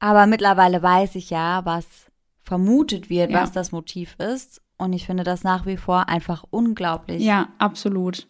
Aber 0.00 0.26
mittlerweile 0.26 0.82
weiß 0.82 1.14
ich 1.16 1.30
ja, 1.30 1.64
was 1.64 1.84
vermutet 2.44 3.10
wird, 3.10 3.30
Ja. 3.30 3.42
was 3.42 3.52
das 3.52 3.72
Motiv 3.72 4.16
ist. 4.18 4.60
Und 4.76 4.92
ich 4.92 5.06
finde 5.06 5.24
das 5.24 5.44
nach 5.44 5.66
wie 5.66 5.76
vor 5.76 6.08
einfach 6.08 6.44
unglaublich. 6.50 7.22
Ja, 7.22 7.48
absolut. 7.58 8.26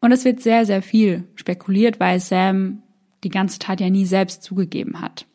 Und 0.00 0.12
es 0.12 0.24
wird 0.24 0.40
sehr, 0.40 0.64
sehr 0.66 0.82
viel 0.82 1.24
spekuliert, 1.34 2.00
weil 2.00 2.20
Sam 2.20 2.82
die 3.24 3.28
ganze 3.28 3.58
Tat 3.58 3.80
ja 3.80 3.90
nie 3.90 4.06
selbst 4.06 4.42
zugegeben 4.42 5.00
hat. 5.00 5.26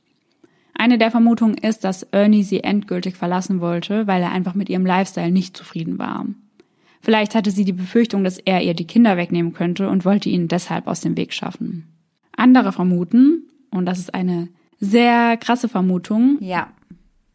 Eine 0.73 0.97
der 0.97 1.11
Vermutungen 1.11 1.55
ist, 1.57 1.83
dass 1.83 2.03
Ernie 2.03 2.43
sie 2.43 2.63
endgültig 2.63 3.15
verlassen 3.15 3.61
wollte, 3.61 4.07
weil 4.07 4.21
er 4.21 4.31
einfach 4.31 4.55
mit 4.55 4.69
ihrem 4.69 4.85
Lifestyle 4.85 5.31
nicht 5.31 5.55
zufrieden 5.55 5.99
war. 5.99 6.25
Vielleicht 7.01 7.35
hatte 7.35 7.51
sie 7.51 7.63
die 7.65 7.71
Befürchtung, 7.73 8.23
dass 8.23 8.39
er 8.39 8.61
ihr 8.63 8.73
die 8.73 8.87
Kinder 8.87 9.15
wegnehmen 9.17 9.53
könnte 9.53 9.87
und 9.89 10.05
wollte 10.05 10.29
ihn 10.29 10.47
deshalb 10.47 10.87
aus 10.87 11.01
dem 11.01 11.15
Weg 11.15 11.33
schaffen. 11.33 11.87
Andere 12.35 12.71
vermuten, 12.71 13.43
und 13.71 13.85
das 13.85 13.99
ist 13.99 14.13
eine 14.13 14.49
sehr 14.79 15.37
krasse 15.37 15.69
Vermutung, 15.69 16.37
Ja. 16.41 16.69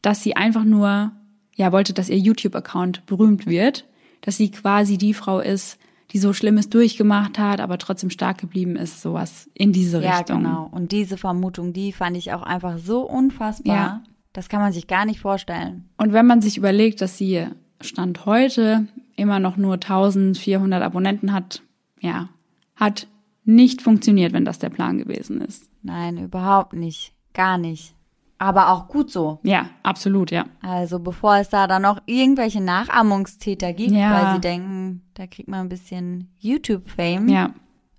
Dass 0.02 0.22
sie 0.22 0.36
einfach 0.36 0.64
nur, 0.64 1.12
ja, 1.54 1.72
wollte, 1.72 1.92
dass 1.92 2.08
ihr 2.08 2.18
YouTube-Account 2.18 3.06
berühmt 3.06 3.46
wird, 3.46 3.86
dass 4.22 4.36
sie 4.36 4.50
quasi 4.50 4.98
die 4.98 5.14
Frau 5.14 5.40
ist, 5.40 5.78
die 6.12 6.18
so 6.18 6.32
Schlimmes 6.32 6.68
durchgemacht 6.68 7.38
hat, 7.38 7.60
aber 7.60 7.78
trotzdem 7.78 8.10
stark 8.10 8.38
geblieben 8.38 8.74
ist, 8.76 9.00
sowas 9.00 9.48
in 9.54 9.72
diese 9.72 10.02
Ja, 10.02 10.18
Richtung. 10.18 10.38
genau. 10.42 10.68
Und 10.72 10.90
diese 10.92 11.16
Vermutung, 11.16 11.72
die 11.72 11.92
fand 11.92 12.16
ich 12.16 12.32
auch 12.32 12.42
einfach 12.42 12.78
so 12.78 13.02
unfassbar. 13.08 13.74
Ja. 13.74 14.02
Das 14.32 14.48
kann 14.48 14.60
man 14.60 14.72
sich 14.72 14.86
gar 14.86 15.04
nicht 15.06 15.20
vorstellen. 15.20 15.88
Und 15.96 16.12
wenn 16.12 16.26
man 16.26 16.40
sich 16.40 16.56
überlegt, 16.56 17.00
dass 17.00 17.16
sie 17.18 17.46
Stand 17.80 18.26
heute 18.26 18.86
immer 19.16 19.38
noch 19.40 19.56
nur 19.56 19.74
1400 19.74 20.82
Abonnenten 20.82 21.32
hat, 21.32 21.62
ja, 22.00 22.28
hat 22.76 23.06
nicht 23.44 23.82
funktioniert, 23.82 24.32
wenn 24.32 24.44
das 24.44 24.58
der 24.58 24.70
Plan 24.70 24.98
gewesen 24.98 25.40
ist. 25.40 25.68
Nein, 25.82 26.18
überhaupt 26.18 26.72
nicht. 26.74 27.12
Gar 27.34 27.58
nicht. 27.58 27.94
Aber 28.42 28.70
auch 28.72 28.88
gut 28.88 29.10
so. 29.10 29.38
Ja, 29.42 29.66
absolut, 29.82 30.30
ja. 30.30 30.46
Also 30.62 30.98
bevor 30.98 31.36
es 31.36 31.50
da 31.50 31.66
dann 31.66 31.82
noch 31.82 32.00
irgendwelche 32.06 32.62
Nachahmungstäter 32.62 33.74
gibt, 33.74 33.90
Ja. 33.92 34.14
weil 34.14 34.34
sie 34.34 34.40
denken, 34.40 35.02
da 35.12 35.26
kriegt 35.26 35.48
man 35.48 35.60
ein 35.60 35.68
bisschen 35.68 36.30
YouTube-Fame, 36.38 37.28
Ja, 37.28 37.50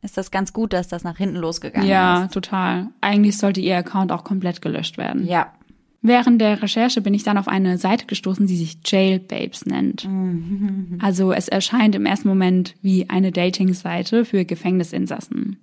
ist 0.02 0.18
das 0.18 0.32
ganz 0.32 0.52
gut, 0.52 0.74
dass 0.74 0.88
das 0.88 1.04
nach 1.04 1.18
hinten 1.18 1.36
losgegangen 1.36 1.88
ja, 1.88 2.24
ist. 2.24 2.34
total. 2.34 2.88
Eigentlich 3.02 3.38
sollte 3.38 3.62
ihr 3.62 3.78
Account 3.78 4.12
auch 4.12 4.24
komplett 4.24 4.64
gelöscht 4.64 4.98
werden. 4.98 5.28
Ja. 5.28 5.54
Während 6.02 6.42
der 6.42 6.60
Recherche 6.64 7.02
bin 7.02 7.14
ich 7.14 7.22
dann 7.22 7.38
auf 7.38 7.48
eine 7.48 7.78
Seite 7.78 8.08
gestoßen, 8.08 8.48
die 8.48 8.58
sich 8.58 8.80
Jail 8.84 9.20
Babes 9.20 9.68
nennt. 9.68 10.10
Also 11.04 11.32
es 11.34 11.48
erscheint 11.50 11.94
im 11.94 12.08
ersten 12.08 12.28
Moment 12.28 12.74
wie 12.82 13.08
eine 13.12 13.32
Dating-Seite 13.32 14.26
für 14.26 14.44
Gefängnisinsassen. 14.46 15.58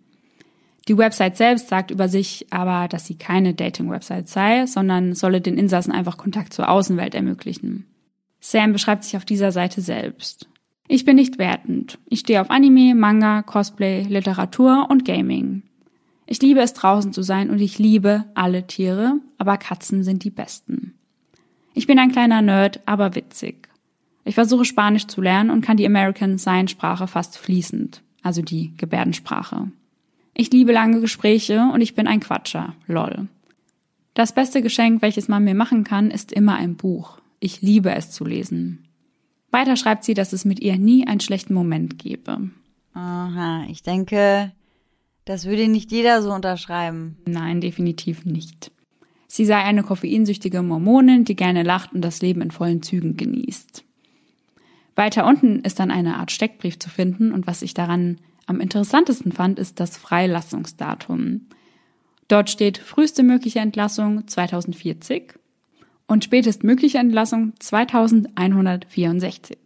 Die 0.89 0.97
Website 0.97 1.37
selbst 1.37 1.69
sagt 1.69 1.91
über 1.91 2.09
sich 2.09 2.47
aber, 2.51 2.89
dass 2.89 3.05
sie 3.05 3.17
keine 3.17 3.53
Dating-Website 3.53 4.27
sei, 4.27 4.67
sondern 4.67 5.15
solle 5.15 5.43
den 5.43 5.59
Insassen 5.59 5.93
einfach 5.93 6.17
Kontakt 6.17 6.55
zur 6.55 6.71
Außenwelt 6.71 7.15
ermöglichen. 7.15 7.85
Sam 8.41 8.73
beschreibt 8.73 9.05
sich 9.05 9.17
auf 9.17 9.27
dieser 9.27 9.53
Seite 9.53 9.83
selbst. 9.83 10.49
Ich 10.87 11.05
bin 11.05 11.17
nicht 11.17 11.39
wertend. 11.39 11.99
Ich 12.07 12.21
stehe 12.21 12.41
auf 12.41 12.51
Anime, 12.51 12.95
Manga, 12.95 13.43
Cosplay, 13.43 14.05
Literatur 14.05 14.87
und 14.89 15.05
Gaming. 15.05 15.63
Ich 16.25 16.41
liebe 16.41 16.61
es 16.61 16.73
draußen 16.73 17.13
zu 17.13 17.23
sein 17.23 17.51
und 17.51 17.59
ich 17.59 17.79
liebe 17.79 18.25
alle 18.35 18.67
Tiere, 18.67 19.21
aber 19.37 19.59
Katzen 19.59 20.03
sind 20.03 20.25
die 20.25 20.31
besten. 20.31 20.95
Ich 21.75 21.87
bin 21.87 21.99
ein 21.99 22.13
kleiner 22.13 22.41
Nerd, 22.41 22.81
aber 22.87 23.15
witzig. 23.15 23.69
Ich 24.25 24.35
versuche 24.35 24.65
Spanisch 24.65 25.07
zu 25.07 25.21
lernen 25.21 25.51
und 25.51 25.61
kann 25.61 25.77
die 25.77 25.87
American 25.87 26.39
Sign 26.39 26.69
Sprache 26.69 27.07
fast 27.07 27.37
fließend, 27.37 28.03
also 28.23 28.41
die 28.41 28.75
Gebärdensprache. 28.79 29.71
Ich 30.41 30.53
liebe 30.53 30.71
lange 30.71 31.01
Gespräche 31.01 31.69
und 31.75 31.81
ich 31.81 31.97
bin 31.97 32.07
ein 32.07 32.21
Quatscher, 32.21 32.77
lol. 32.87 33.27
Das 34.15 34.33
beste 34.33 34.63
Geschenk, 34.63 35.03
welches 35.03 35.27
man 35.27 35.43
mir 35.43 35.57
machen 35.57 35.83
kann, 35.83 36.13
ist 36.13 36.31
immer 36.31 36.55
ein 36.55 36.77
Buch. 36.77 37.19
Ich 37.41 37.61
liebe 37.61 37.91
es 37.91 38.13
zu 38.13 38.25
lesen. 38.25 38.87
Weiter 39.51 39.75
schreibt 39.75 40.05
sie, 40.05 40.15
dass 40.15 40.33
es 40.33 40.45
mit 40.45 40.61
ihr 40.61 40.79
nie 40.79 41.09
einen 41.09 41.19
schlechten 41.19 41.55
Moment 41.55 41.99
gebe. 41.99 42.51
Aha, 42.95 43.65
ich 43.69 43.83
denke, 43.83 44.53
das 45.25 45.45
würde 45.45 45.67
nicht 45.67 45.91
jeder 45.91 46.23
so 46.23 46.33
unterschreiben. 46.33 47.17
Nein, 47.27 47.61
definitiv 47.61 48.25
nicht. 48.25 48.71
Sie 49.27 49.45
sei 49.45 49.57
eine 49.57 49.83
koffeinsüchtige 49.83 50.63
Mormonin, 50.63 51.25
die 51.25 51.35
gerne 51.35 51.65
lacht 51.65 51.93
und 51.93 52.03
das 52.03 52.23
Leben 52.23 52.43
in 52.43 52.53
vollen 52.53 52.85
Zügen 52.85 53.17
genießt. 53.17 53.83
Weiter 54.95 55.27
unten 55.27 55.63
ist 55.63 55.81
dann 55.81 55.91
eine 55.91 56.17
Art 56.17 56.31
Steckbrief 56.31 56.79
zu 56.79 56.91
finden 56.91 57.33
und 57.33 57.49
was 57.49 57.63
ich 57.63 57.75
daran 57.75 58.19
am 58.49 58.61
interessantesten 58.61 59.31
fand, 59.31 59.59
ist 59.59 59.79
das 59.79 59.99
Freilassungsdatum. 59.99 61.49
Dort 62.29 62.51
steht 62.51 62.79
früheste 62.79 63.23
mögliche 63.23 63.59
Entlassung 63.59 64.27
2040 64.27 65.35
und 66.07 66.25
spätestmögliche 66.25 66.99
Entlassung 66.99 67.53
2164. 67.59 69.59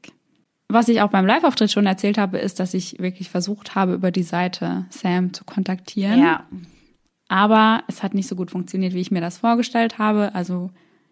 Was 0.69 0.89
ich 0.89 1.01
auch 1.01 1.11
beim 1.11 1.27
Live-Auftritt 1.27 1.71
schon 1.71 1.87
erzählt 1.87 2.19
habe, 2.19 2.39
ist, 2.39 2.59
dass 2.59 2.75
ich 2.75 2.99
wirklich 2.99 3.31
versucht 3.31 3.77
habe, 3.77 3.95
über 3.95 4.11
die 4.11 4.25
Seite 4.25 4.87
Sam 4.91 5.33
zu 5.33 5.45
kontaktieren. 5.45 6.19
Ja. 6.19 6.45
Aber 7.29 7.85
es 7.87 8.03
hat 8.03 8.15
nicht 8.15 8.29
so 8.29 8.35
gut 8.35 8.51
funktioniert, 8.51 8.95
wie 8.95 9.01
ich 9.01 9.13
mir 9.13 9.21
das 9.21 9.39
vorgestellt 9.39 9.99
habe. 9.99 10.35
Also 10.35 10.71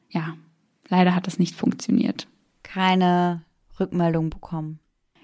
ja, 0.09 0.35
leider 0.89 1.15
hat 1.15 1.29
das 1.29 1.39
nicht 1.39 1.55
funktioniert. 1.55 2.27
Keine 2.65 3.43
Rückmeldung 3.79 4.29
bekommen. 4.29 4.81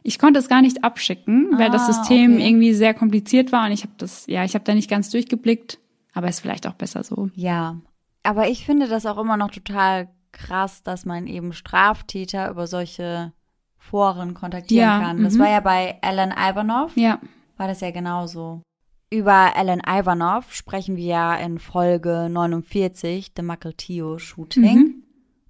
Ich 0.06 0.20
konnte 0.20 0.38
es 0.38 0.48
gar 0.48 0.62
nicht 0.62 0.84
abschicken, 0.84 1.50
weil 1.58 1.70
das 1.70 1.82
Ah, 1.88 1.92
System 1.92 2.34
okay. 2.34 2.48
irgendwie 2.48 2.72
sehr 2.74 2.94
kompliziert 2.94 3.50
war 3.50 3.66
und 3.66 3.72
ich 3.72 3.82
habe 3.82 3.94
das, 3.98 4.26
ja, 4.28 4.44
ich 4.44 4.54
habe 4.54 4.64
da 4.64 4.72
nicht 4.72 4.88
ganz 4.88 5.10
durchgeblickt, 5.10 5.78
aber 6.14 6.28
ist 6.28 6.40
vielleicht 6.40 6.66
auch 6.68 6.74
besser 6.74 7.02
so. 7.02 7.28
Ja. 7.34 7.76
Aber 8.22 8.48
ich 8.48 8.64
finde 8.64 8.86
das 8.88 9.04
auch 9.04 9.18
immer 9.18 9.36
noch 9.36 9.50
total 9.50 10.08
krass, 10.30 10.82
dass 10.84 11.04
man 11.06 11.26
eben 11.26 11.52
Straftäter 11.52 12.48
über 12.50 12.66
solche 12.68 13.32
Foren 13.78 14.34
kontaktieren 14.34 14.88
Ja, 14.88 15.00
kann. 15.00 15.24
Das 15.24 15.34
mhm. 15.34 15.38
war 15.40 15.50
ja 15.50 15.60
bei 15.60 15.98
Alan 16.02 16.32
Ivanov. 16.32 16.96
Ja, 16.96 17.18
war 17.56 17.66
das 17.66 17.80
ja 17.80 17.90
genauso. 17.90 18.62
Über 19.10 19.56
Alan 19.56 19.80
Ivanov 19.86 20.52
sprechen 20.52 20.96
wir 20.96 21.04
ja 21.04 21.34
in 21.36 21.58
Folge 21.58 22.28
49, 22.30 23.32
The 23.36 23.42
Makeltio 23.42 24.18
Shooting. 24.18 24.78
Mhm. 24.78 25.02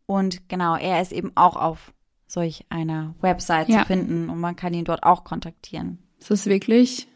Und 0.06 0.48
genau, 0.48 0.76
er 0.76 1.02
ist 1.02 1.12
eben 1.12 1.32
auch 1.34 1.56
auf 1.56 1.92
solch 2.36 2.66
einer 2.68 3.14
Website 3.22 3.70
Ja. 3.70 3.80
zu 3.80 3.86
finden 3.86 4.28
und 4.28 4.38
man 4.38 4.56
kann 4.56 4.74
ihn 4.74 4.84
dort 4.84 5.02
auch 5.04 5.24
kontaktieren. 5.24 5.98
es 6.20 6.30
ist 6.30 6.46
wirklich 6.46 7.08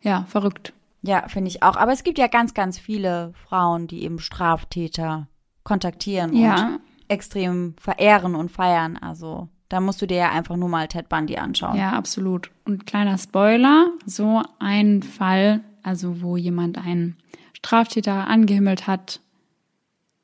Ja, 0.00 0.24
verrückt. 0.28 0.72
Ja, 1.02 1.28
finde 1.28 1.48
ich 1.48 1.62
auch. 1.62 1.76
Aber 1.76 1.92
es 1.92 2.02
gibt 2.02 2.18
ja 2.18 2.26
ganz, 2.26 2.54
ganz 2.54 2.76
viele 2.78 3.32
Frauen, 3.48 3.86
die 3.86 4.02
eben 4.02 4.18
Straftäter 4.18 5.28
kontaktieren 5.62 6.34
Ja. 6.34 6.66
und 6.74 6.80
extrem 7.08 7.74
verehren 7.80 8.34
und 8.34 8.50
feiern. 8.50 8.96
Also 8.96 9.48
da 9.68 9.80
musst 9.80 10.02
du 10.02 10.06
dir 10.06 10.16
ja 10.16 10.30
einfach 10.30 10.56
nur 10.56 10.68
mal 10.68 10.88
Ted 10.88 11.08
Bundy 11.08 11.36
anschauen. 11.36 11.76
Ja, 11.76 11.92
absolut. 11.92 12.50
Und 12.64 12.84
kleiner 12.86 13.16
Spoiler, 13.18 13.92
so 14.06 14.42
ein 14.58 15.02
Fall, 15.04 15.60
also 15.84 16.20
wo 16.22 16.36
jemand 16.36 16.78
einen 16.78 17.16
Straftäter 17.54 18.26
angehimmelt 18.26 18.86
hat, 18.88 19.20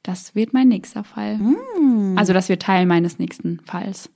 das 0.03 0.35
wird 0.35 0.53
mein 0.53 0.69
nächster 0.69 1.03
Fall. 1.05 1.39
Also 2.17 2.33
das 2.33 2.49
wird 2.49 2.63
Teil 2.63 2.85
meines 2.87 3.19
nächsten 3.19 3.61
Falls. 3.65 4.11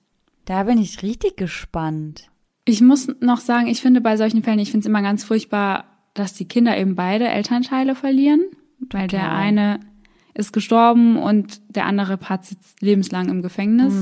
Da 0.48 0.62
bin 0.62 0.78
ich 0.78 1.02
richtig 1.02 1.36
gespannt. 1.36 2.30
Ich 2.64 2.80
muss 2.80 3.14
noch 3.20 3.40
sagen, 3.40 3.66
ich 3.66 3.82
finde 3.82 4.00
bei 4.00 4.16
solchen 4.16 4.42
Fällen, 4.42 4.60
ich 4.60 4.70
finde 4.70 4.84
es 4.84 4.88
immer 4.88 5.02
ganz 5.02 5.22
furchtbar, 5.22 5.84
dass 6.14 6.32
die 6.32 6.48
Kinder 6.48 6.74
eben 6.78 6.94
beide 6.94 7.28
Elternteile 7.28 7.94
verlieren, 7.94 8.40
weil 8.90 9.08
der 9.08 9.24
Total. 9.24 9.36
eine 9.36 9.80
ist 10.32 10.54
gestorben 10.54 11.18
und 11.18 11.60
der 11.68 11.84
andere 11.84 12.16
Part 12.16 12.46
sitzt 12.46 12.80
lebenslang 12.80 13.28
im 13.28 13.42
Gefängnis. 13.42 13.92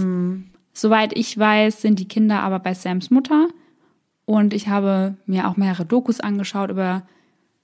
Soweit 0.73 1.19
ich 1.19 1.37
weiß, 1.37 1.83
sind 1.83 1.99
die 1.99 2.07
Kinder 2.07 2.41
aber 2.43 2.61
bei 2.61 2.75
Sams 2.75 3.11
Mutter 3.11 3.49
und 4.25 4.55
ich 4.55 4.69
habe 4.69 5.17
mir 5.27 5.49
auch 5.49 5.57
mehrere 5.57 5.85
Dokus 5.85 6.21
angeschaut 6.21 6.71
über 6.71 7.09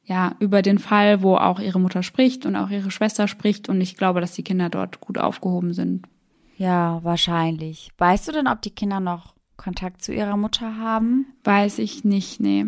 ja, 0.02 0.34
über 0.40 0.62
den 0.62 0.80
Fall, 0.80 1.22
wo 1.22 1.36
auch 1.36 1.60
ihre 1.60 1.78
Mutter 1.78 2.02
spricht 2.02 2.46
und 2.46 2.56
auch 2.56 2.70
ihre 2.70 2.90
Schwester 2.90 3.28
spricht 3.28 3.68
und 3.68 3.80
ich 3.80 3.96
glaube, 3.96 4.20
dass 4.20 4.32
die 4.32 4.42
Kinder 4.42 4.70
dort 4.70 5.00
gut 5.00 5.18
aufgehoben 5.18 5.72
sind. 5.72 6.08
Ja, 6.56 7.00
wahrscheinlich. 7.02 7.90
Weißt 7.98 8.28
du 8.28 8.32
denn, 8.32 8.46
ob 8.48 8.62
die 8.62 8.70
Kinder 8.70 9.00
noch 9.00 9.34
Kontakt 9.56 10.02
zu 10.02 10.12
ihrer 10.12 10.36
Mutter 10.36 10.76
haben? 10.76 11.26
Weiß 11.44 11.78
ich 11.78 12.04
nicht, 12.04 12.40
nee. 12.40 12.66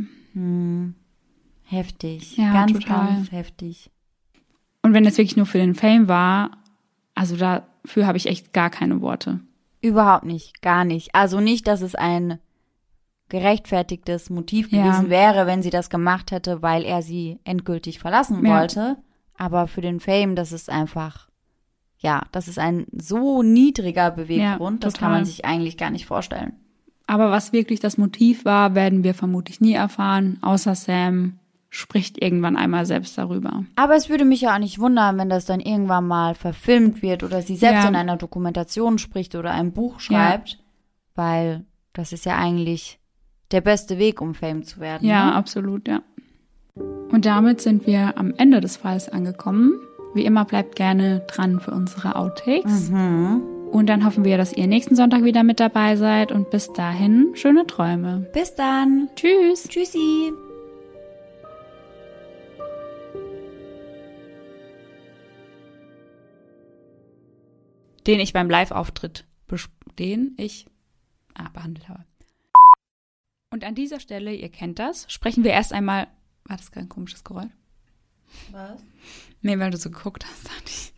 Heftig. 1.65 2.37
Ja, 2.37 2.53
ganz, 2.53 2.73
total. 2.73 3.07
ganz 3.09 3.33
heftig. 3.33 3.91
Und 4.83 4.93
wenn 4.93 5.07
es 5.07 5.17
wirklich 5.17 5.37
nur 5.37 5.47
für 5.47 5.59
den 5.59 5.75
Fame 5.75 6.09
war, 6.09 6.59
also 7.15 7.37
dafür 7.37 8.07
habe 8.07 8.19
ich 8.19 8.27
echt 8.27 8.53
gar 8.53 8.71
keine 8.71 9.01
Worte. 9.01 9.41
Überhaupt 9.81 10.25
nicht, 10.25 10.61
gar 10.63 10.85
nicht. 10.85 11.15
Also 11.15 11.41
nicht, 11.41 11.67
dass 11.67 11.81
es 11.81 11.95
ein 11.95 12.39
gerechtfertigtes 13.29 14.31
Motiv 14.31 14.71
Ja. 14.71 14.83
gewesen 14.85 15.11
wäre, 15.11 15.47
wenn 15.47 15.63
sie 15.63 15.71
das 15.71 15.91
gemacht 15.91 16.31
hätte, 16.31 16.63
weil 16.63 16.85
er 16.85 17.03
sie 17.03 17.39
endgültig 17.45 17.99
verlassen 17.99 18.45
Ja. 18.45 18.59
wollte. 18.61 18.97
Aber 19.37 19.67
für 19.67 19.81
den 19.81 20.01
Fame, 20.01 20.37
das 20.37 20.53
ist 20.53 20.71
einfach, 20.71 21.29
ja, 22.05 22.23
das 22.33 22.49
ist 22.49 22.59
ein 22.59 22.87
so 22.93 23.43
niedriger 23.43 24.11
Beweggrund, 24.11 24.83
Ja, 24.85 24.89
das 24.89 24.95
kann 24.99 25.11
man 25.11 25.25
sich 25.25 25.45
eigentlich 25.45 25.77
gar 25.79 25.91
nicht 25.91 26.07
vorstellen. 26.07 26.53
Aber 27.07 27.31
was 27.31 27.53
wirklich 27.53 27.81
das 27.81 27.99
Motiv 27.99 28.45
war, 28.45 28.75
werden 28.75 29.05
wir 29.05 29.15
vermutlich 29.15 29.61
nie 29.61 29.73
erfahren, 29.75 30.39
außer 30.43 30.75
Sam 30.75 31.39
spricht 31.71 32.23
irgendwann 32.23 32.57
einmal 32.57 32.87
selbst 32.87 33.19
darüber. 33.19 33.65
Aber 33.75 33.97
es 33.97 34.09
würde 34.09 34.25
mich 34.25 34.43
ja 34.43 34.55
auch 34.55 34.59
nicht 34.59 34.79
wundern, 34.79 35.19
wenn 35.19 35.29
das 35.29 35.45
dann 35.45 35.61
irgendwann 35.61 36.07
mal 36.07 36.35
verfilmt 36.35 37.03
wird 37.03 37.25
oder 37.25 37.43
sie 37.43 37.57
selbst 37.57 37.83
Ja. 37.83 37.89
in 37.89 37.97
einer 37.97 38.17
Dokumentation 38.17 38.99
spricht 38.99 39.35
oder 39.35 39.51
ein 39.51 39.73
Buch 39.73 39.99
schreibt, 39.99 40.59
weil 41.15 41.65
das 41.93 42.13
ist 42.13 42.27
ja 42.27 42.37
eigentlich 42.37 43.01
der 43.51 43.61
beste 43.61 43.99
Weg, 43.99 44.21
um 44.21 44.35
Fame 44.35 44.63
zu 44.63 44.79
werden. 44.79 45.09
Ja, 45.09 45.27
ne? 45.27 45.35
absolut, 45.35 45.89
ja. 45.89 46.03
Und 47.11 47.25
damit 47.27 47.61
sind 47.61 47.87
wir 47.87 48.19
am 48.19 48.35
Ende 48.37 48.61
des 48.61 48.77
Falls 48.77 49.09
angekommen. 49.09 49.73
Wie 50.15 50.25
immer 50.25 50.45
bleibt 50.45 50.77
gerne 50.77 51.21
dran 51.27 51.59
für 51.59 51.73
unsere 51.73 52.15
Outtakes. 52.15 52.89
Und 53.73 53.87
dann 53.89 54.05
hoffen 54.05 54.25
wir, 54.25 54.39
dass 54.39 54.53
ihr 54.53 54.69
nächsten 54.69 54.95
Sonntag 54.95 55.25
wieder 55.25 55.43
mit 55.43 55.59
dabei 55.59 55.97
seid. 55.97 56.31
Und 56.31 56.51
bis 56.51 56.73
dahin, 56.73 57.33
schöne 57.35 57.67
Träume. 57.67 58.31
Bis 58.33 58.55
dann. 58.55 59.09
Tschüss. 59.17 59.65
Tschüssi. 59.69 60.33
Den 68.07 68.21
ich 68.21 68.33
beim 68.33 68.49
Live-Auftritt, 68.49 69.25
den 69.99 70.35
ich 70.37 70.67
ah, 71.35 71.49
behandelt 71.53 71.89
habe. 71.89 72.05
Und 73.51 73.65
an 73.65 73.75
dieser 73.75 73.99
Stelle, 73.99 74.33
ihr 74.33 74.51
kennt 74.51 74.79
das, 74.79 75.07
sprechen 75.11 75.43
wir 75.43 75.53
erst 75.53 75.73
einmal. 75.73 76.07
War 76.45 76.57
das 76.57 76.71
kein 76.71 76.89
komisches 76.89 77.25
Geräusch? 77.25 77.51
Was? 78.51 78.83
Nee, 79.45 79.59
weil 79.59 79.71
du 79.71 79.77
so 79.77 79.91
geguckt 79.91 80.25
hast, 80.27 80.45
dachte 80.49 80.65
ich. 80.67 80.93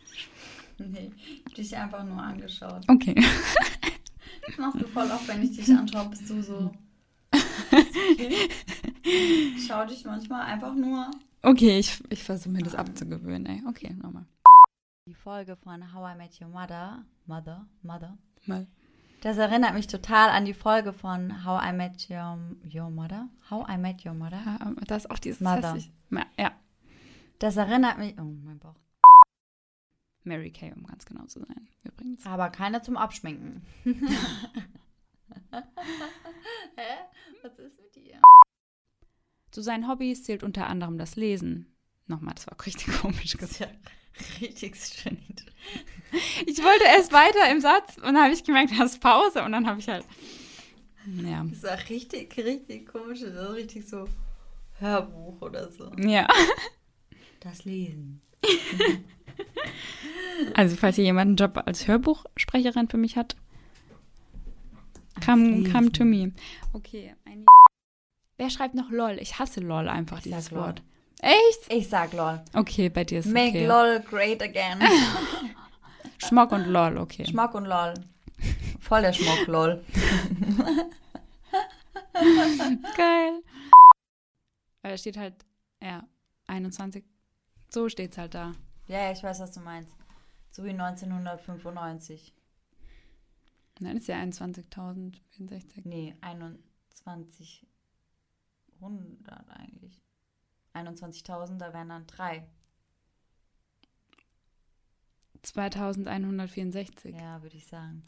Nee, 0.79 1.11
ich 1.17 1.43
hab 1.45 1.53
dich 1.55 1.75
einfach 1.77 2.03
nur 2.03 2.21
angeschaut. 2.21 2.83
Okay. 2.87 3.15
Das 4.47 4.57
machst 4.57 4.81
du 4.81 4.87
voll 4.87 5.09
oft, 5.11 5.27
wenn 5.27 5.43
ich 5.43 5.55
dich 5.57 5.69
anschaue, 5.75 6.07
bist 6.09 6.29
du 6.29 6.41
so. 6.41 6.71
Ich 9.03 9.65
schau 9.67 9.85
dich 9.85 10.05
manchmal 10.05 10.41
einfach 10.43 10.73
nur. 10.75 11.09
Okay, 11.43 11.79
ich, 11.79 12.01
ich 12.09 12.23
versuche 12.23 12.49
mir 12.53 12.63
das 12.63 12.75
abzugewöhnen, 12.75 13.45
ey. 13.45 13.63
Okay, 13.67 13.93
nochmal. 14.01 14.25
Die 15.07 15.13
Folge 15.15 15.55
von 15.55 15.93
How 15.93 16.13
I 16.13 16.17
Met 16.17 16.39
Your 16.41 16.49
Mother, 16.49 17.03
Mother, 17.25 17.65
Mother, 17.81 18.17
Mal. 18.45 18.67
das 19.21 19.37
erinnert 19.37 19.73
mich 19.73 19.87
total 19.87 20.29
an 20.29 20.45
die 20.45 20.53
Folge 20.53 20.91
von 20.93 21.45
How 21.45 21.61
I 21.69 21.73
Met 21.73 22.07
Your, 22.09 22.37
Your 22.73 22.89
Mother. 22.89 23.29
How 23.49 23.65
I 23.69 23.77
Met 23.77 24.05
Your 24.05 24.13
Mother. 24.13 24.41
Ja, 24.45 24.71
da 24.87 24.95
ist 24.95 25.09
auch 25.09 25.19
dieses 25.19 25.39
Mother. 25.41 25.73
hässlich- 25.75 25.91
Ja, 26.11 26.25
ja, 26.37 26.51
Das 27.39 27.55
erinnert 27.57 27.97
mich. 27.97 28.15
Oh, 28.19 28.23
mein 28.23 28.59
Bauch. 28.59 28.75
Mary 30.23 30.51
Kay, 30.51 30.73
um 30.73 30.85
ganz 30.85 31.05
genau 31.05 31.25
zu 31.25 31.39
sein, 31.39 31.69
übrigens. 31.83 32.25
Aber 32.25 32.49
keine 32.49 32.81
zum 32.81 32.97
Abschminken. 32.97 33.65
Hä? 33.85 33.93
Was 37.43 37.59
ist 37.59 37.79
mit 37.81 37.95
dir? 37.95 38.19
Zu 39.51 39.61
seinen 39.61 39.87
Hobbys 39.87 40.23
zählt 40.23 40.43
unter 40.43 40.67
anderem 40.67 40.97
das 40.97 41.15
Lesen. 41.15 41.73
Nochmal, 42.07 42.33
das 42.35 42.47
war 42.47 42.57
richtig 42.65 42.87
komisch 42.99 43.37
gesagt. 43.37 43.77
Richtig 44.41 44.75
strange. 44.75 45.17
Ich 46.45 46.57
wollte 46.63 46.85
erst 46.85 47.13
weiter 47.13 47.51
im 47.51 47.61
Satz 47.61 47.97
und 47.97 48.03
dann 48.03 48.17
habe 48.17 48.33
ich 48.33 48.43
gemerkt, 48.43 48.71
das 48.77 48.93
ist 48.93 49.01
Pause 49.01 49.43
und 49.43 49.51
dann 49.51 49.67
habe 49.67 49.79
ich 49.79 49.87
halt. 49.87 50.05
Ja. 51.05 51.45
Das 51.49 51.63
war 51.63 51.77
richtig, 51.89 52.35
richtig 52.37 52.87
komisch. 52.87 53.21
Das 53.21 53.31
ist 53.31 53.55
richtig 53.55 53.87
so 53.87 54.09
Hörbuch 54.79 55.41
oder 55.41 55.71
so. 55.71 55.91
Ja. 55.97 56.27
Das 57.47 57.63
Lesen. 57.63 58.21
Also, 60.53 60.75
falls 60.75 60.97
ihr 60.99 61.03
jemanden 61.03 61.31
einen 61.31 61.37
Job 61.37 61.63
als 61.65 61.87
Hörbuchsprecherin 61.87 62.89
für 62.89 62.97
mich 62.97 63.17
hat, 63.17 63.35
come, 65.25 65.67
come 65.71 65.91
to 65.91 66.05
me. 66.05 66.31
Okay. 66.73 67.15
Ein 67.25 67.45
Wer 68.37 68.51
schreibt 68.51 68.75
noch 68.75 68.91
LOL? 68.91 69.17
Ich 69.19 69.39
hasse 69.39 69.61
LOL 69.61 69.89
einfach, 69.89 70.17
Ich 70.19 70.25
dieses. 70.25 70.51
Wort. 70.51 70.83
Echt? 71.21 71.73
Ich 71.73 71.89
sag 71.89 72.13
LOL. 72.13 72.43
Okay, 72.53 72.89
bei 72.89 73.03
dir 73.03 73.19
ist 73.19 73.25
Make 73.27 73.49
okay. 73.49 73.65
LOL 73.65 73.99
great 74.01 74.43
again. 74.43 74.79
Schmock 76.19 76.51
und 76.51 76.67
LOL, 76.67 76.97
okay. 76.97 77.25
Schmock 77.25 77.55
und 77.55 77.65
LOL. 77.65 77.95
Voll 78.79 79.01
der 79.01 79.13
Schmock, 79.13 79.47
LOL. 79.47 79.83
Geil. 82.13 83.41
Weil 84.83 84.91
da 84.91 84.97
steht 84.97 85.17
halt, 85.17 85.33
ja, 85.81 86.07
21. 86.45 87.03
So 87.69 87.89
steht's 87.89 88.17
halt 88.17 88.33
da. 88.33 88.53
Ja, 88.87 89.11
ich 89.11 89.21
weiß, 89.21 89.39
was 89.39 89.51
du 89.51 89.59
meinst. 89.59 89.93
So 90.51 90.63
wie 90.63 90.69
1995. 90.69 92.33
Nein, 93.79 93.97
ist 93.97 94.07
ja 94.07 94.15
21.064. 94.17 95.81
Nee, 95.83 96.15
2100 96.89 99.49
eigentlich. 99.49 100.01
21.000, 100.73 101.57
da 101.57 101.73
wären 101.73 101.89
dann 101.89 102.07
drei. 102.07 102.47
2164. 105.43 107.15
Ja, 107.15 107.41
würde 107.41 107.57
ich 107.57 107.67
sagen. 107.67 108.03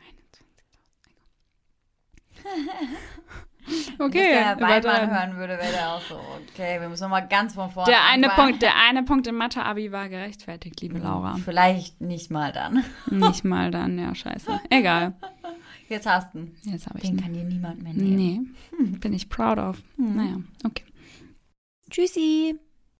Okay, 3.99 3.99
Wenn 3.99 4.11
das 4.11 4.11
der 4.13 4.45
Herr 4.45 4.59
Weidmann 4.61 4.79
übertreiben. 4.79 5.15
hören 5.15 5.37
würde, 5.37 5.57
wäre 5.59 5.71
der 5.71 5.93
auch 5.93 6.01
so, 6.01 6.15
okay, 6.15 6.81
wir 6.81 6.89
müssen 6.89 7.03
nochmal 7.03 7.27
ganz 7.27 7.53
von 7.53 7.69
vorne 7.69 7.91
Der 7.91 8.03
eine 8.05 8.29
anfangen. 8.31 8.47
Punkt, 8.49 8.61
der 8.63 8.71
eine 8.77 9.03
Punkt 9.03 9.27
im 9.27 9.35
Mathe-Abi 9.35 9.91
war 9.91 10.09
gerechtfertigt, 10.09 10.81
liebe 10.81 10.97
Laura. 10.97 11.35
Vielleicht 11.45 12.01
nicht 12.01 12.31
mal 12.31 12.51
dann. 12.51 12.83
Nicht 13.11 13.43
mal 13.43 13.69
dann, 13.69 13.99
ja, 13.99 14.15
scheiße. 14.15 14.59
Egal. 14.71 15.13
Jetzt 15.89 16.07
hast 16.07 16.33
du 16.33 16.39
ihn. 16.39 16.55
Jetzt 16.63 16.87
habe 16.87 16.97
ich 16.99 17.03
Den 17.09 17.17
ihn. 17.17 17.21
kann 17.23 17.33
dir 17.33 17.43
niemand 17.43 17.83
mehr 17.83 17.93
nehmen. 17.93 18.55
Nee, 18.79 18.97
bin 18.97 19.13
ich 19.13 19.29
proud 19.29 19.59
of. 19.59 19.77
Naja, 19.97 20.37
okay. 20.63 20.85
Tschüssi. 21.91 22.57